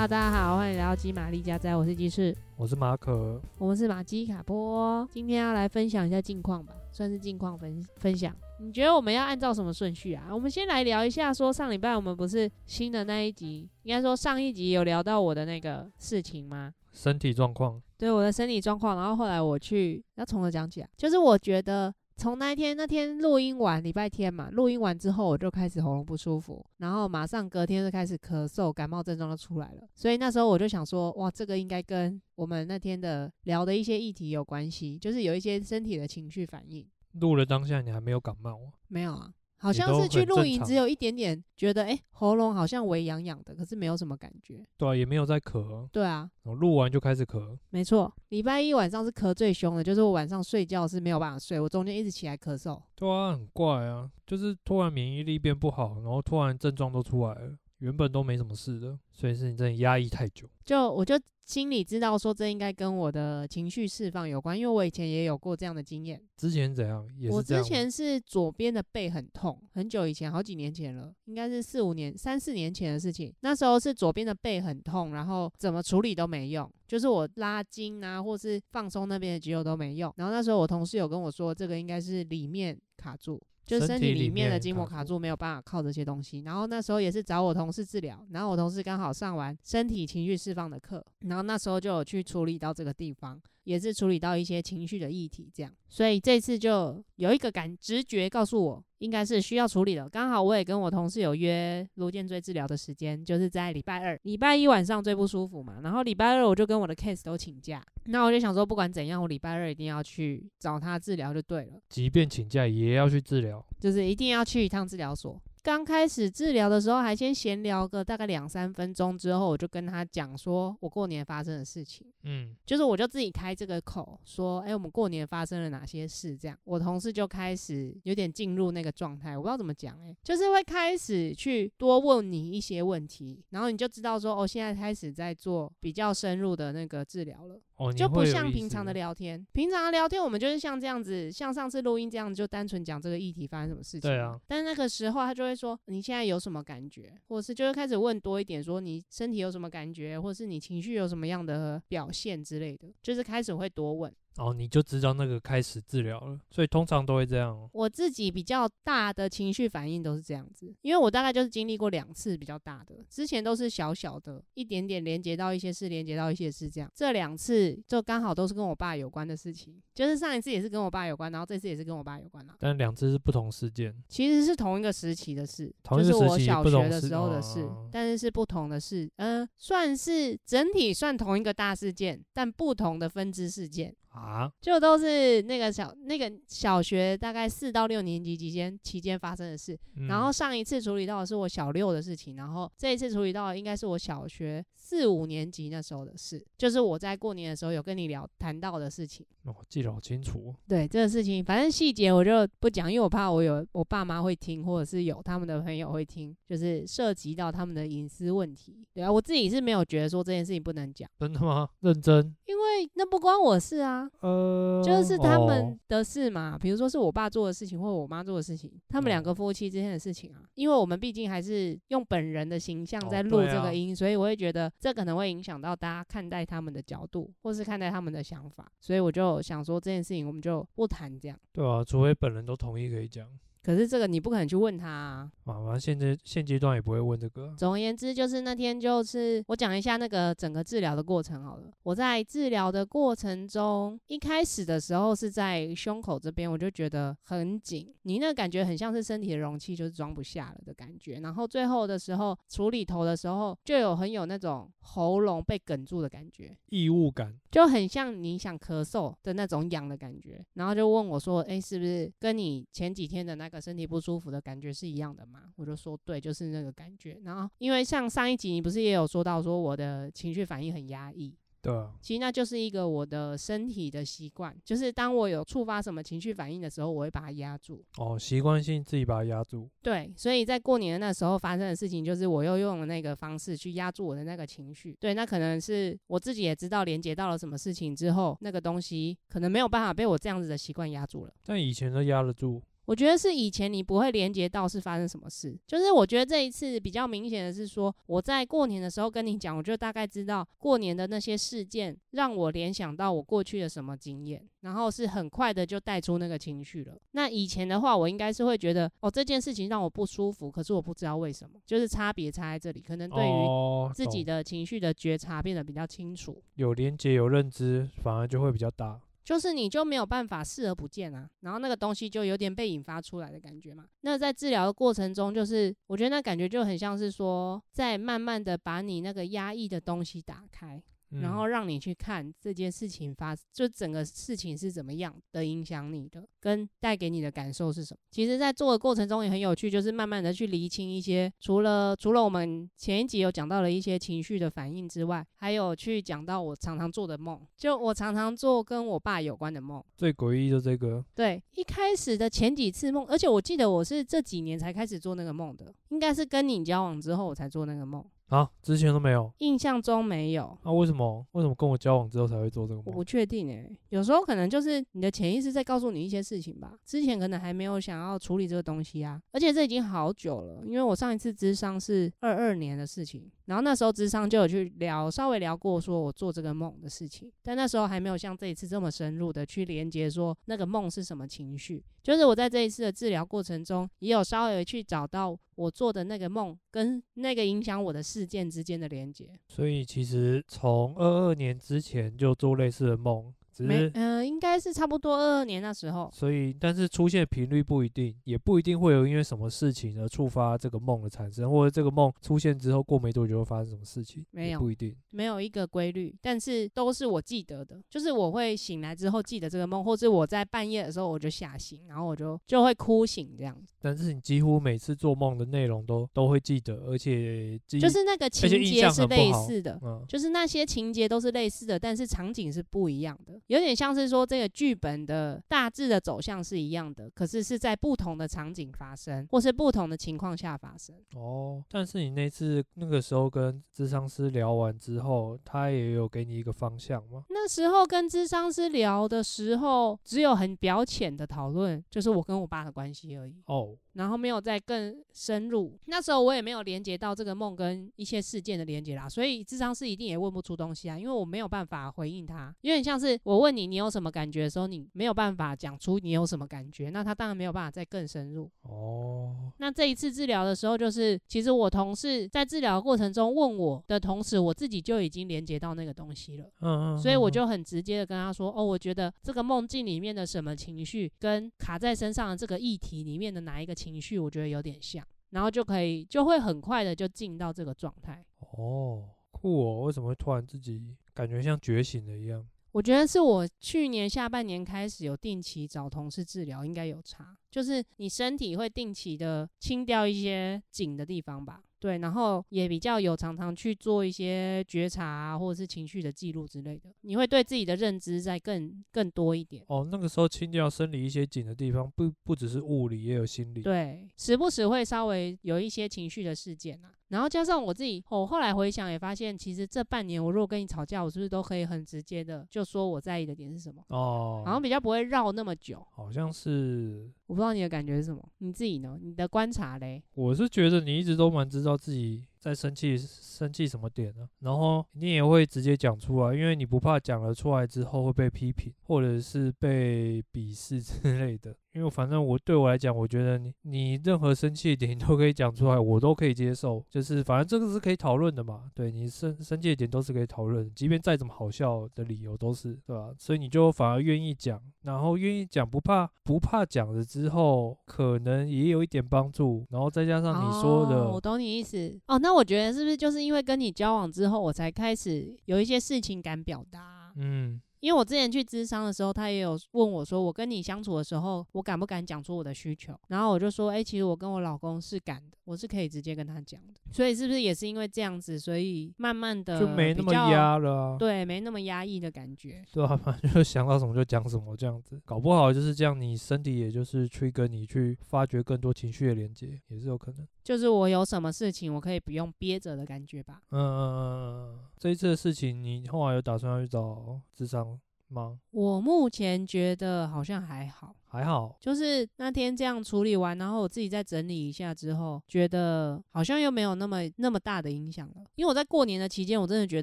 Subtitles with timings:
[0.00, 8.34] 大家好，欢迎来到鸡玛丽家宅，我是鸡翅，我是马可，我们是马基卡波，今天要来分享一下近况吧，算是近况分分享。
[8.60, 10.28] 你觉得我们要按照什么顺序啊？
[10.32, 16.72] 我们先来聊一下，说上礼拜我们不是新的那一集，应该说上一集有聊到我的那个事情吗？
[16.94, 21.94] 身体状况，对，我的身体状况，然后后来我去要从何讲起来，就是我觉得。
[22.20, 29.88] 从那一天那天录音完，礼拜天嘛，录音完之后我就开始喉咙不舒服，然后马上隔天就开始咳嗽，感冒症状就出来了。
[29.94, 36.86] 所以那时候我就想说，哇，这个应该跟我们那天的聊的一些议题有关系，就是有一些身体的情绪反应。
[37.12, 38.68] 录了当下你还没有感冒啊？
[38.88, 39.32] 没有啊。
[39.60, 44.66] 好像是去露营，只有一点点觉得，哎、欸，喉咙好像微痒痒的，可是没有什么感觉。
[44.78, 45.86] 对啊，也没有在咳。
[45.92, 47.58] 对啊，我录完就开始咳。
[47.68, 52.80] 没错，礼拜一晚上是咳最凶的，就是我晚上睡觉是没有办法睡，我中间一直起来咳嗽。
[52.94, 60.48] 对啊，很怪啊，就是突然免疫力变不好，然后突然症状都出来了，原本都没什么事的，所以是你真的压抑太久。
[60.64, 61.14] 就我就。
[61.50, 66.22] 心里知道说这应该跟我的情绪释放有关，因为我以前也有过这样的经验。
[66.36, 67.04] 之前怎样？
[67.18, 67.34] 也是。
[67.34, 73.34] 我之前是左边的背很痛，很久以前，好几年前了，应该是四五年、三四年前的事情。
[73.40, 80.14] 那时候是左边的背很痛，然后怎么处理都没用，就是我拉筋啊，或是放松那边的肌肉都没用。
[80.18, 83.42] 然后那时候我同事有跟我说，这个应该是里面卡住。
[83.70, 86.40] 就是身体里面的筋膜卡住，没有办法靠这些东西。
[86.40, 93.40] 然后那时候也是找我同事治疗，然后我同事刚好上完身体情绪释放的课，然后那时候就有去处理到这个地方。
[93.64, 100.08] 也是处理到一些情绪的议题，这样，所以这次就有一个感直觉告诉我，应该是需要处理的。
[100.08, 111.80] 刚好我也跟我同事有约颅颈椎治疗的时间，就是在礼拜二、礼拜一晚上最不舒服嘛，然后礼拜二我就跟我的 case 都请假，那我就想说，不管怎样，我礼拜二一定要去找他治疗就对了。
[111.88, 115.40] 即便请假也要去治疗，就是一定要去一趟治疗所。
[115.62, 126.36] 刚开始治疗的时候，还先闲聊个大概两三分钟，之后我就跟他讲说我过年发生的事情，嗯，就是我就自己开这个口说，哎，我们过年发生了哪些事？
[126.36, 137.60] 这样，我同事就开始有点进入那个状态，我不知道怎么讲，哎，就是会开始去多问你一些问题，然后你就知道说，哦，现在开始在做比较深入的那个治疗了。
[137.80, 144.02] 哦、就不像平常的聊天，平常的聊天我们就是像这样子，像上次录音这样，就单纯讲这个议题发生什么事情。
[144.02, 144.38] 对啊。
[144.46, 154.14] 但是那个时候他就会说，你现在有什么感觉，或者是就会开始问多一点，说你身体有什么感觉，或者是你情绪有什么样的表现之类的，就是开始会多问。
[154.36, 157.68] 哦，你就知道那个开始治疗了，所以通常都会这样。
[157.72, 166.90] 我自己比较大的情绪反应都是这样子，因为我大概就是经历过两次比较大的，之前都是小小的，一点点连接到一些事，连接到一些事这样。
[166.94, 172.54] 这两次就刚好都是跟我爸有关的事情，就是上一次也是跟我爸有关，然后这次也是跟我爸有关了。
[172.58, 183.94] 但两次是不同事件，其实是同一个时期的事，就是我小学的时候的事，但是是不同的事，嗯、呃，算是整体算同一个大事件，但不同的分支事件。
[184.10, 199.24] 啊，就都是那个小那个小学大概四到六年级期间期间发生的事，嗯，然后上一次处理到的是我小六的事情，然后这一次处理到的应该是我小学四五年级那时候的事，就是我在过年的时候有跟你聊谈到的事情。
[199.44, 200.54] 哦，记得好清楚。
[200.68, 208.86] 对，这个事情，反正细节我就不讲，因为我怕我有我爸妈会听，或者是有他们的朋友会听，就是涉及到他们的隐私问题。
[208.92, 211.08] 对啊，我自己是没有觉得说这件事情不能讲。
[211.18, 211.68] 真的吗？
[211.80, 212.34] 认真？
[212.44, 214.08] 因为那不关我事啊。
[214.20, 220.42] 呃，就是他们的事嘛，比如说是我爸做的事情，或者我妈做的事情，他们两个夫妻之间的事情啊。
[220.54, 231.38] 因为我们毕竟还是用本人的形象在录这个音，所以我会觉得这可能会影响到大家看待他们的角度，或是看待他们的想法，所以我就想说这件事情我们就不谈这样。
[231.52, 233.28] 对啊，除非本人都同意可以讲。
[233.62, 237.54] 可是这个你不可能去问他啊，啊，反正现在现阶段也不会问这个。
[237.58, 241.70] 总而言之，就是那天就是我讲一下那个整个治疗的过程好了。
[241.82, 251.20] 我在治疗的过程中，一开始的时候是在胸口这边，我就觉得很紧，你那感觉很像是身体的容器就是装不下了的感觉。
[251.20, 260.44] 然后最后的时候处理头的时候，就有很有那种喉咙被哽住的感觉，异物感，就很像你想咳嗽的那种痒的感觉。
[260.54, 265.52] 然后就问我说：“哎，是不是跟你前几天的那个？”身体不舒服的感觉是一样的吗？
[265.56, 267.20] 我就说对，就是那个感觉。
[267.24, 277.84] 然后因为像上一集你不是也有说到说我的情绪反应很压抑，对，其实那就是一个我的身体的习惯，就是当我有触发什么情绪反应的时候，我会把它压住。
[277.98, 279.68] 哦，习惯性自己把它压住。
[279.82, 284.96] 对，所以在过年的那时候发生的事情，就是我又用了那个方式去压住我的那个情绪。
[284.98, 291.34] 对，那可能是我自己也知道连接到了什么事情之后，那个东西可能没有办法被我这样子的习惯压住了。
[291.44, 292.62] 但以前都压得住。
[292.90, 306.98] 我觉得是以前你不会连接到是发生什么事，就是我觉得这一次比较明显的是说，我在过年的时候跟你讲，我就大概知道过年的那些事件让我联想到我过去的什么经验，然后是很快的就带出那个情绪了。
[307.12, 319.00] 那以前的话，我应该是会觉得哦，这件事情让我不舒服，可是我不知道为什么，就是差别差在这里，可能对于自己的情绪的觉察变得比较清楚，哦、有连接有认知，反而就会比较大。
[319.30, 323.84] 就是你就没有办法视而不见啊，然后那个东西就有点被引发出来的感觉嘛。
[324.00, 330.82] 那在治疗的过程中，就是我觉得那感觉就很像是说，在慢慢的把你那个压抑的东西打开。
[331.10, 337.98] 然后让你去看这件事情发，就整个事情是怎么样的影响你的，跟带给你的感受是什么。
[338.10, 349.82] 其实，在做的过程中也很有趣，就是慢慢的去厘清一些，除了除了我们前一集有讲到了一些情绪的反应之外，还有去讲到我常常做的梦，就我常常做跟我爸有关的梦。
[349.96, 358.04] 最诡异就这个，对，一开始的前几次梦，而且我记得我是这几年才开始做那个梦的，应该是跟你交往之后我才做那个梦。
[358.30, 360.56] 啊，之前都没有，印象中没有。
[360.62, 361.26] 那、啊、为什么？
[361.32, 362.84] 为什么跟我交往之后才会做这个梦？
[362.86, 366.74] 我不确定诶、欸，有时候可能就是你的潜意识在告诉你一些事情吧。
[366.86, 381.84] 之前可能还没有想要处理这个东西啊，而且这已经好久了，因为我上一次智商是二二年的事情，然后那时候智商就有去聊，稍微聊过说我做这个梦的事情，但那时候还没有像这一次这么深入的去连接说那个梦是什么情绪。
[382.00, 389.28] 就是我在这一次的治疗过程中，也有稍微去找到我做的那个梦跟那个影响我的事件之间的连接。
[389.48, 393.34] 所以其实从二二年之前就做类似的梦。
[393.66, 396.10] 没，嗯、呃，应该是差不多二二年那时候。
[396.12, 413.74] 所以，但是出现频率不一定，也不一定会有因为什么事情而触发这个梦的产生，或者这个梦出现之后过没多久会发生什么事情，没有，不一定，没有一个规律，但是都是我记得的，就是我会醒来之后记得这个梦，或者我在半夜的时候我就吓醒，然后我就就会哭醒这样子。
[413.80, 423.40] 但是你几乎每次做梦的内容都都会记得，而且就是那个情节是类似的，嗯，就是那些情节都是类似的，但是场景是不一样的。
[423.50, 430.94] 有点像是说，这个剧本的大致的走向是一样的，可是是在不同的场景发生，或是不同的情况下发生。
[431.16, 437.24] 哦，但是你那次那个时候跟智商师聊完之后，他也有给你一个方向吗？
[437.30, 443.34] 那时候跟智商师聊的时候，只有很表浅的讨论，就是我跟我爸的关系而已。
[443.46, 443.76] 哦。
[443.94, 458.50] 然后没有再更深入，那时候我也没有连接到这个梦跟一些事件的连接啦，所以智商是一定也问不出东西啊，因为我没有办法回应他，有点像是我问你，你有什么感觉的时候，你没有办法讲出你有什么感觉，那他当然没有办法再更深入。
[458.62, 466.44] 哦，那这一次治疗的时候，就是其实我同事在治疗过程中问我的同时，我自己就已经连接到那个东西了。
[466.60, 478.22] 嗯嗯，嗯，所以我就很直接的跟他说，哦，我觉得这个梦境里面的什么情绪，跟卡在身上的这个议题里面的哪一个情绪，我觉得有点像，然后就可以就会很快的就进到这个状态。
[478.40, 479.80] 哦，酷哦！
[479.84, 482.46] 为什么会突然自己感觉像觉醒了一样？
[482.72, 491.62] 我觉得是我去年下半年开始有定期找同事治疗，应该有差，就是你身体会定期的清掉一些紧的地方吧。
[491.80, 499.64] 对，然后也比较有常常去做一些觉察啊，或者是情绪的记录之类的，你会对自己的认知再更更多一点。
[499.68, 503.62] 哦，那个时候清掉生理一些紧的地方，不不只是物理，也有心理。
[503.62, 506.92] 对，时不时会稍微有一些情绪的事件啊。
[507.10, 513.82] 然后加上我自己，我、哦、后来回想也发现，其实这半年我如果跟你吵架，我是不是都可以很直接的就说我在意的点是什么？
[513.88, 515.84] 哦，好像比较不会绕那么久。
[515.90, 518.96] 好像是，我不知道你的感觉是什么，你自己呢？
[519.02, 520.02] 你的观察嘞？
[520.14, 524.28] 我是觉得你一直都蛮知道自己在生气，生气什么点呢？
[524.38, 531.56] 然后你也会直接讲出来，因为你不怕讲了出来之后会被批评，或者是被鄙视之类的。
[531.72, 536.84] 因为反正我对我来讲，我觉得你你任何生气的点 你都可以讲出来，我都可以接受。
[536.90, 543.10] 就是反正这个是可以讨论的嘛，对你生生气的点都是可以讨论，即便再怎么好笑的理由都是，对吧？
[543.18, 549.64] 所以你就反而愿意讲，然后愿意讲，不怕不怕讲了之后，可能也有一点帮助。
[549.70, 552.00] 然后再加上你说的，哦，我懂你意思。
[552.06, 557.12] 哦，那我觉得是不是就是因为跟你交往之后，我才开始有一些事情敢表达？
[557.16, 557.60] 嗯。
[557.80, 562.94] 因为我之前去咨商的时候，他也有问我说，我跟你相处的时候，我敢不敢讲出我的需求？
[563.08, 566.80] 然后我就说，哎，其实我跟我老公是敢的，我是可以直接跟他讲的。
[566.92, 570.96] 所以是不是也是因为这样子，所以慢慢的就没那么压了啊？
[570.96, 572.64] 对，没那么压抑的感觉。
[572.72, 580.24] 对啊，反正就想到什么就讲什么这样子，搞不好就是这样，你身体也就是去跟你去发掘更多情绪的连接，也是有可能。
[580.44, 583.42] 就是我有什么事情，我可以不用憋着的感觉吧。
[583.50, 587.76] 嗯嗯嗯嗯，这一次的事情，你后来有打算要去找智商
[588.10, 588.38] 吗？
[588.50, 590.94] 我目前觉得好像还好。
[591.12, 598.14] 还好，就是那天这样处理完，然后我自己再整理一下之后，觉得好像又没有那么那么大的影响了。
[598.36, 599.82] 因为我在过年的期间，我真的觉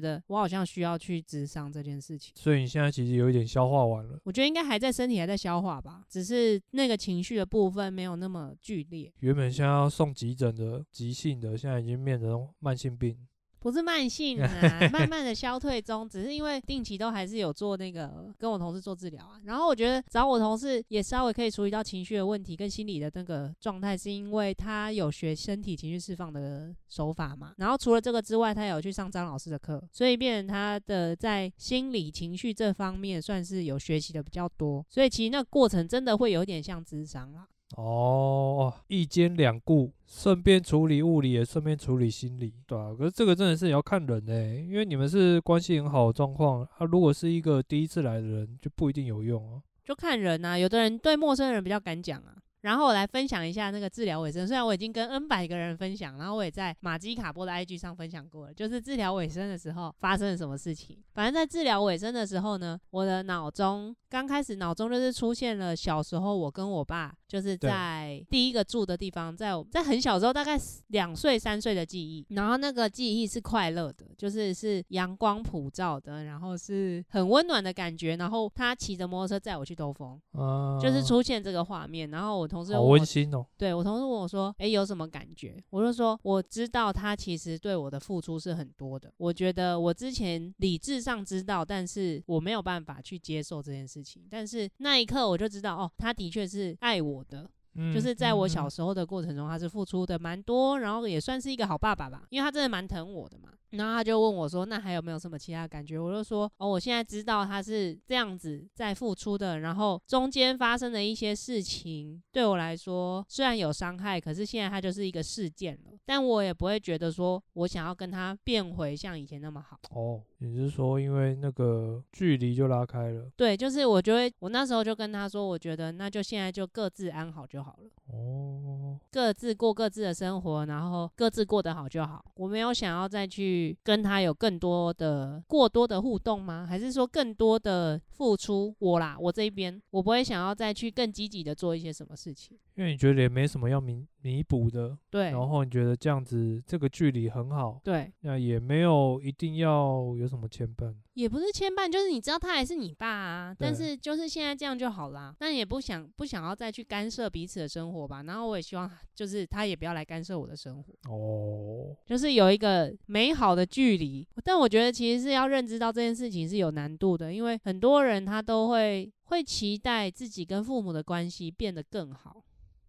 [0.00, 2.32] 得我好像需要去智商这件事情。
[2.34, 4.18] 所以你现在其实有一点消化完了。
[4.24, 9.12] 我觉得应该还在身体还在消化吧，只是那个情绪的部分没有那么剧烈。
[9.20, 13.27] 原本现在要送急诊的急性的，现在已经变成慢性病。
[13.60, 19.40] 不是慢性 啊，慢慢的消退中，只是因为定期都还是有做那个跟我同事做治疗啊。
[19.44, 27.54] 然后我觉得找我同事也稍微可以处理到情绪的问题跟心理的那个状态，是因为他有学身体情绪释放的手法嘛。
[27.58, 34.84] 然后除了这个之外，他有去上张老师的课，所以变成他的在心理情绪这方面算是有学习的比较多。
[34.88, 37.48] 所以其实那过程真的会有点像智商啦。
[37.76, 52.34] 哦，一兼两顾，顺便处理物理，也顺便处理心理，对啊，可是这个真的是也要看人呢，因为你们是关系很好的状况，他、如果是一个第一次来的人，就不一定有用哦、就看人呐、啊，有的人对陌生人比较敢讲啊。
[52.62, 60.98] 然后我来分享一下那个治疗尾声，虽然我已经跟 N 百个人分享，然后我也在马基卡波的 IG 上分享过了，就是治疗尾声的时候发生了什么事情。
[61.14, 82.47] 反正在治疗尾声的时候呢，我的脑中刚开始脑中就是出现了小时候我跟我爸就是在第一个住的地方，在在很小时候大概两岁三岁的记忆，然后那个记忆是快乐的，就是是阳光普照的，然后是很温暖的感觉，然后他骑着摩托车载我去兜风，嗯，就是出现这个画面，然后我。
[82.48, 83.44] 同事好温馨哦。
[83.56, 89.12] 对，我同事问我说：“诶，有什么感觉？”我就说：“我知道他其实对我的付出是很多的。
[89.18, 94.26] 我觉得我之前理智上知道，但是我没有办法去接受这件事情。
[94.30, 97.50] 但是那一刻我就知道，哦，他的确是爱我的。”
[97.92, 103.50] 就是在我小时候的过程中，他是付出的蛮多，然后也算是一个好爸爸吧，因为他真的蛮疼我的嘛。
[103.70, 123.30] 然后他就问我说：“那还有没有什么其他感觉？”我就说：“哦，我现在知道他是这样子在付出的，然后中间发生的一些事情对我来说虽然有伤害，可是现在他就是一个事件了，但我也不会觉得说我想要跟他变回像以前那么好。”哦，也就是说因为那个距离就拉开了？
[123.36, 127.68] 对，就是我就会，我那时候就跟他说，我觉得那就现在就各自安好就好。
[127.68, 132.24] 好了哦，各自过各自的生活，然后各自过得好就好。
[132.36, 136.64] 我没有想要再去跟他有更多的过多的互动吗？
[136.66, 138.74] 还是说更多的付出？
[138.78, 142.56] 我啦，我这一边，我不会想要再去更积极的做一些什么事情。
[142.78, 145.30] 因为你觉得也没什么要弥弥补的，对。
[145.30, 148.12] 然后你觉得这样子这个距离很好，对。
[148.20, 150.94] 那也没有一定要有什么牵绊。
[151.14, 155.34] 也不是牵绊，就是你知道他还是你爸啊，但是就是现在这样就好啦。
[155.40, 158.22] 但也不想不想要再去干涉彼此的生活吧。
[158.22, 161.12] 然后我也希望就是他也不要来干涉我的生活。
[161.12, 164.24] 哦，就是有一个美好的距离。
[164.44, 172.37] 但我觉得其实是要认知到这件事情是有难度的，因为很多人他都会会期待自己跟父母的关系变得更好。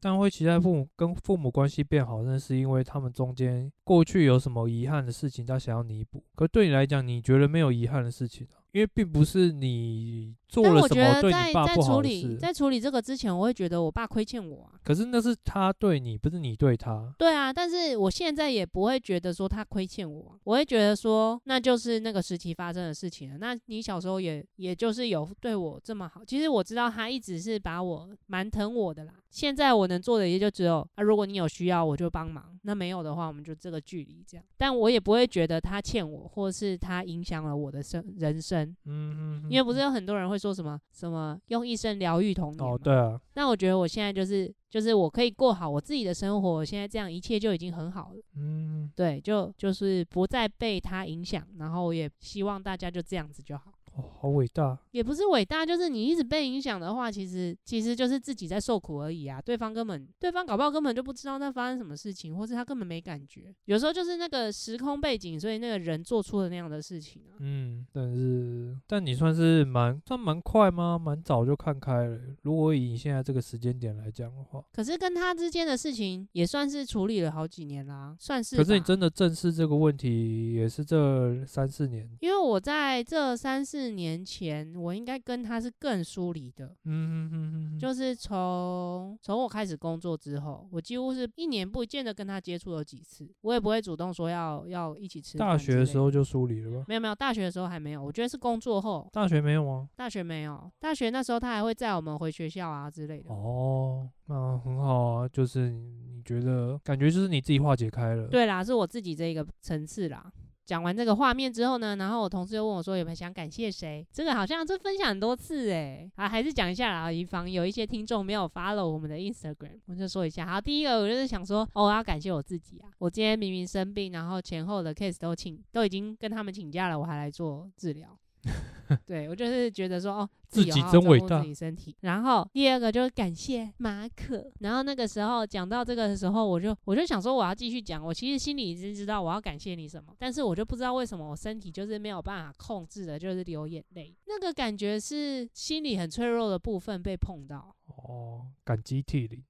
[0.02, 6.24] 但会期待父母跟父母关系变好，那是因为他们中间过去有什么遗憾的事情，他想要弥补。
[6.36, 8.59] 可对你来讲，你觉得没有遗憾的事情啊？
[8.72, 12.36] 因为并不是你做了什么对你爸不好的事。
[12.38, 14.80] 在处理这个之前，我会觉得我爸亏欠我啊。
[14.84, 17.14] 可是那是他对你，不是你对他。
[17.18, 23.38] 对啊，但是我现在也不会觉得说他亏欠我，我会觉得说那就是那个时期发生的事情了。
[23.40, 29.14] 那你小时候也也就是有对我这么好，其实我知道他一直是把我蛮疼我的啦。
[29.30, 34.46] 现在我能做的也就只有啊，如果你有需要我就帮忙，那没有的话我们就这个距离这样。
[34.58, 38.59] 但我也不会觉得他欠我，或是他影响了我的生人生。
[38.86, 43.20] 嗯嗯，因为不是有很多人会说什么什么用一生疗愈童年哦，对啊。
[43.36, 48.22] 那我觉得我现在就是就是我可以过好我自己的生活，现在这样一切就已经很好了。
[48.36, 53.74] 嗯，对，就就是不再被他影响，然后也希望大家就这样子就好。
[53.96, 59.42] 哦，好伟大，也不是伟大，就是你一直被影响的话，其实其实就是自己在受苦而已啊。
[59.42, 63.54] 对方根本，对方搞不好根本就不知道那发生什么事情，或是他根本没感觉。
[63.66, 67.36] 有时候就是那个时空背景，所以那个人做出了那样的事情啊。
[67.40, 70.98] 嗯，但是，但你算是蛮算蛮快吗？
[70.98, 72.20] 蛮早就看开了。
[72.44, 78.56] 如果以你现在这个时间点来讲的话，可是跟他之间的事情也算是处理了好几年啦，算是。
[78.56, 82.10] 可是你真的正视这个问题，也是这三四年。
[82.22, 83.89] 因为我在这三四。
[83.90, 86.68] 四年前，我应该跟他是更疏离的。
[86.86, 95.48] 嗯嗯嗯嗯，就是从从我开始工作之后，我几乎是一年不见得跟他接触了几次，我也不会主动说要要一起吃饭。
[95.48, 96.86] 大学的时候就疏离了吧？
[96.88, 98.04] 没有没有，大学的时候还没有。
[98.04, 99.10] 我觉得是工作后。
[99.12, 99.90] 大学没有吗？
[99.96, 103.34] 大学没有，大学那时候他还会载我们回学校啊之类的。
[103.34, 108.28] 哦，那很好啊，就是你觉得感觉就是你自己化解开了。
[108.28, 110.32] 对啦，是我自己这一个层次啦。
[110.70, 114.06] 讲完这个画面之后呢，然后我同事又问我说有没有想感谢谁？
[114.14, 120.46] 这个好像这分享很多次诶，啊，还是讲一下啦，以防有一些听众没有 follow 我们的 Instagram，我就说一下。
[120.46, 128.16] 好，第一个我就是想说，哦，我要感谢我自己啊，我今天明明生病，然后前后的 case 都请都已经跟他们请假了，我还来做治疗。
[129.06, 131.96] 对，我就是觉得说，哦，自己，真伟大，自己身体。
[132.02, 134.52] 然后第二个就是感谢马可。
[134.62, 138.04] 然后那个时候讲到这个的时候，我就我就想说，我要继续讲。
[138.04, 144.16] 我其实心里已经知道我要感谢你什么，但是我就不知道为什么我身体就是没有办法控制的，就是流眼泪。
[144.26, 147.76] 那个感觉是心里很脆弱的部分被碰到。
[147.98, 149.44] 哦，感激涕零。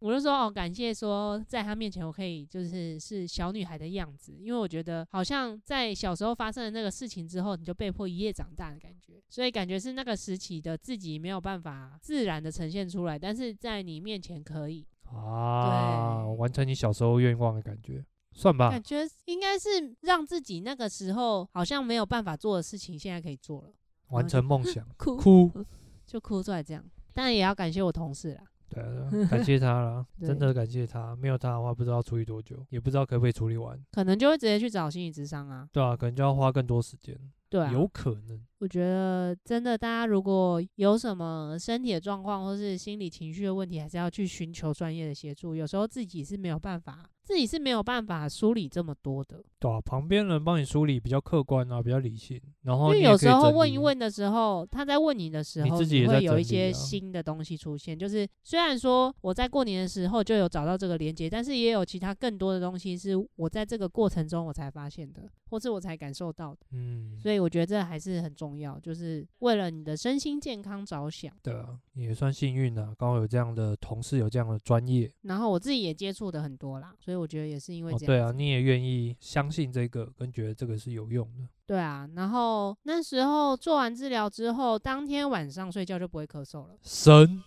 [0.00, 18.70] 我就说哦，感谢说在他面前我可以就是是小女孩的样子，因为我觉得好像在小时候发生的那个事情之后，你就被迫一夜长大的感觉，所以感觉是那个时期的自己没有办法自然的呈现出来，但是在你面前可以啊，完成你小时候愿望的感觉，算吧。
[18.70, 23.72] 感觉应该是让自己那个时候好像没有办法做的事情，现在可以做了，
[24.10, 25.64] 完成梦想， 哭哭
[26.06, 26.84] 就哭出来这样。
[27.18, 37.18] 但也要感谢我同事啦，对啊， 感谢他啦，真的感谢他，没有他的话，不知道处理多久，也不知道可不可以处理完，可能就会直接去找心理咨商啊，对啊，可能就要花更多时间，
[37.50, 38.40] 对啊，有可能。
[38.60, 45.56] 我觉得真的，大家如果有什么身体的状况，或是心理情绪的问题，还是要去寻求专业的协助。
[45.56, 49.44] 有时候自己是没有办法，自己是没有办法梳理这么多的。
[49.58, 52.40] 对啊，旁边人帮你梳理比较客观啊，比较理性。
[52.62, 57.98] 然后因为有时候问一问的时候，他在问你的时候，你自己也会有一些新的东西出现。
[57.98, 66.60] 就是虽然说我在过年的时候就有找到这个连接，但是也有其他更多的东西是我在这个过程中我才发现的，或是我才感受到的。
[66.72, 69.26] 嗯，所以我觉得这还是很重要，就是。
[69.40, 75.10] 为了你的身心健康着想，对啊，也算幸运的，刚好有这样的同事，有这样的专业。
[75.22, 78.04] 然后我自己也接触的很多啦，所以我觉得也是因为这样。
[78.04, 81.48] 哦，对啊，你也愿意相信这个，跟觉得这个是有用的。
[81.66, 86.76] 对啊，然后那时候做完治疗之后，当天晚上睡觉就不会咳嗽了。
[86.82, 87.42] 神。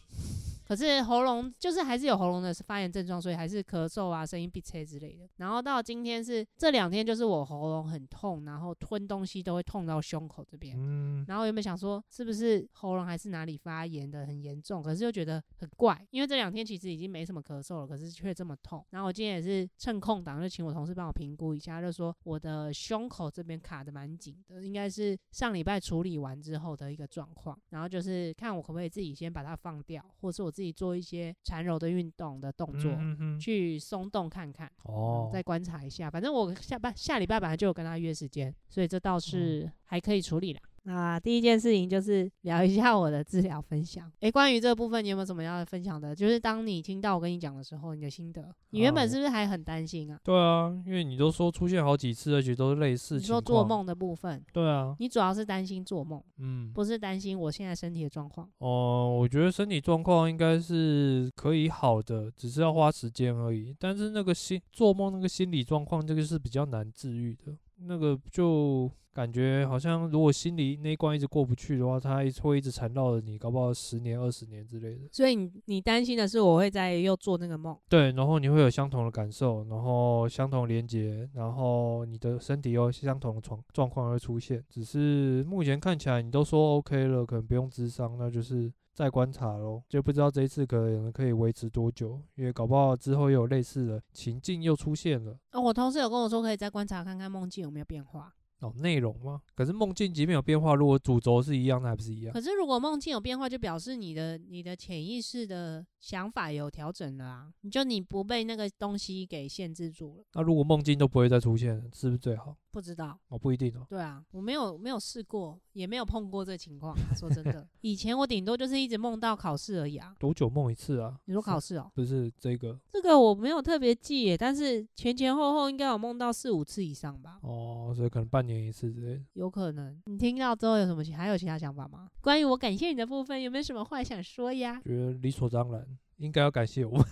[0.72, 5.28] 可是喉咙就是还是有喉咙的发炎症状，所以还是咳嗽啊、声音闭塞之类的。
[5.36, 10.74] 然后到今天是这两天，就是我喉咙很痛，然后吞东西都会痛到胸口这边。
[10.80, 11.26] 嗯。
[11.28, 14.82] 然后有没有想说是不是喉咙还是哪里发炎的很严重？
[14.82, 18.82] 可是又觉得很怪，因为这两天其实已经没什么咳嗽了，可是却这么痛。
[18.92, 27.60] 然后我今天也是趁空档就请我同事帮我评估一下，就说我的胸口这边卡的蛮紧的，应该是上礼拜处理完之后的一个状况。
[27.72, 30.61] 然后就是看我可不可以自己先把它放掉，或是我自己。
[30.62, 36.08] 自己做一些缠柔的运动的动作，嗯、哼哼去松动看看，哦、嗯，再观察一下。
[36.08, 40.62] 反正我下班下礼拜本来就有跟他约时间，所以这倒是还可以处理啦。
[40.84, 44.08] 那第一件事情就是聊一下我的治疗分享。
[44.22, 46.16] 诶、欸，关于这个部分，你有没有什么要分享的？
[46.16, 48.54] 就是当你听到我跟你讲的时候，你的心得。
[48.72, 50.20] 你原本是不是还很担心啊？
[50.24, 53.18] 对啊，因为你都说出现好几次，而且都是类似。
[53.18, 54.44] 你说做梦的部分。
[54.52, 54.96] 对啊。
[54.98, 58.48] 你主要是担心做梦，嗯，不是担心我现在身体的状况。
[58.58, 63.76] 哦、呃，我觉得身体状况应该是可以好的，只是要花时间而已。
[63.78, 67.56] 但是那个心做梦那个心理状况，这个是比较难治愈的。
[67.86, 68.92] 那个就。
[69.14, 75.02] 感觉好像，如果心里那一关一直过不去的话，它会一直缠绕着你，搞不好十年、二十年之类的。
[75.12, 77.78] 所以你你担心的是我会在又做那个梦？
[77.90, 84.64] 对，然后你会有相同的感受，然后相同连接，然后你的身体有相同的状状况会出现。
[84.70, 89.84] 只是目前看起来你都说 OK 了，可能不用智商，那就是再观察咯。
[89.88, 95.38] 就不知道这一次可能可以维持多久，因为搞不好之后又有类似的情境又出现了。
[95.52, 98.34] 哦，我同事有跟我说，可以再观察看看梦境有没有变化。
[98.60, 99.42] 哦，内容吗？
[99.56, 102.32] 可是梦境即便有变化，如果主轴是一样，的还不是一样？
[102.34, 107.54] 可是如果梦境有变化，就表示你的你的潜意识的想法有调整了啊！
[107.62, 110.24] 你就你不被那个东西给限制住了。
[110.34, 112.58] 那如果梦境都不会再出现，是不是最好？
[112.72, 113.86] 不知道，哦，不一定哦。
[113.88, 117.14] 对啊，我没有没有试过，也没有碰过这情况啊。
[117.16, 120.16] 说真的， 以前我顶多就是一直梦到考试而已啊。
[120.18, 121.20] 多久梦一次啊？
[121.26, 121.92] 你说考试哦？
[121.94, 127.40] 不是这个，这个我没有特别记耶，但是前前后后应该有梦到四五次以上吧。
[127.44, 129.24] 哦，所以可能半年一次之类的。
[129.34, 130.02] 有可能。
[130.06, 132.10] 你听到之后有什么还有其他想法吗？
[132.22, 134.82] 关于我感谢你的部分，有没有什么话想说呀？
[134.86, 135.86] 觉得理所当然，
[136.22, 137.04] 应该要感谢我。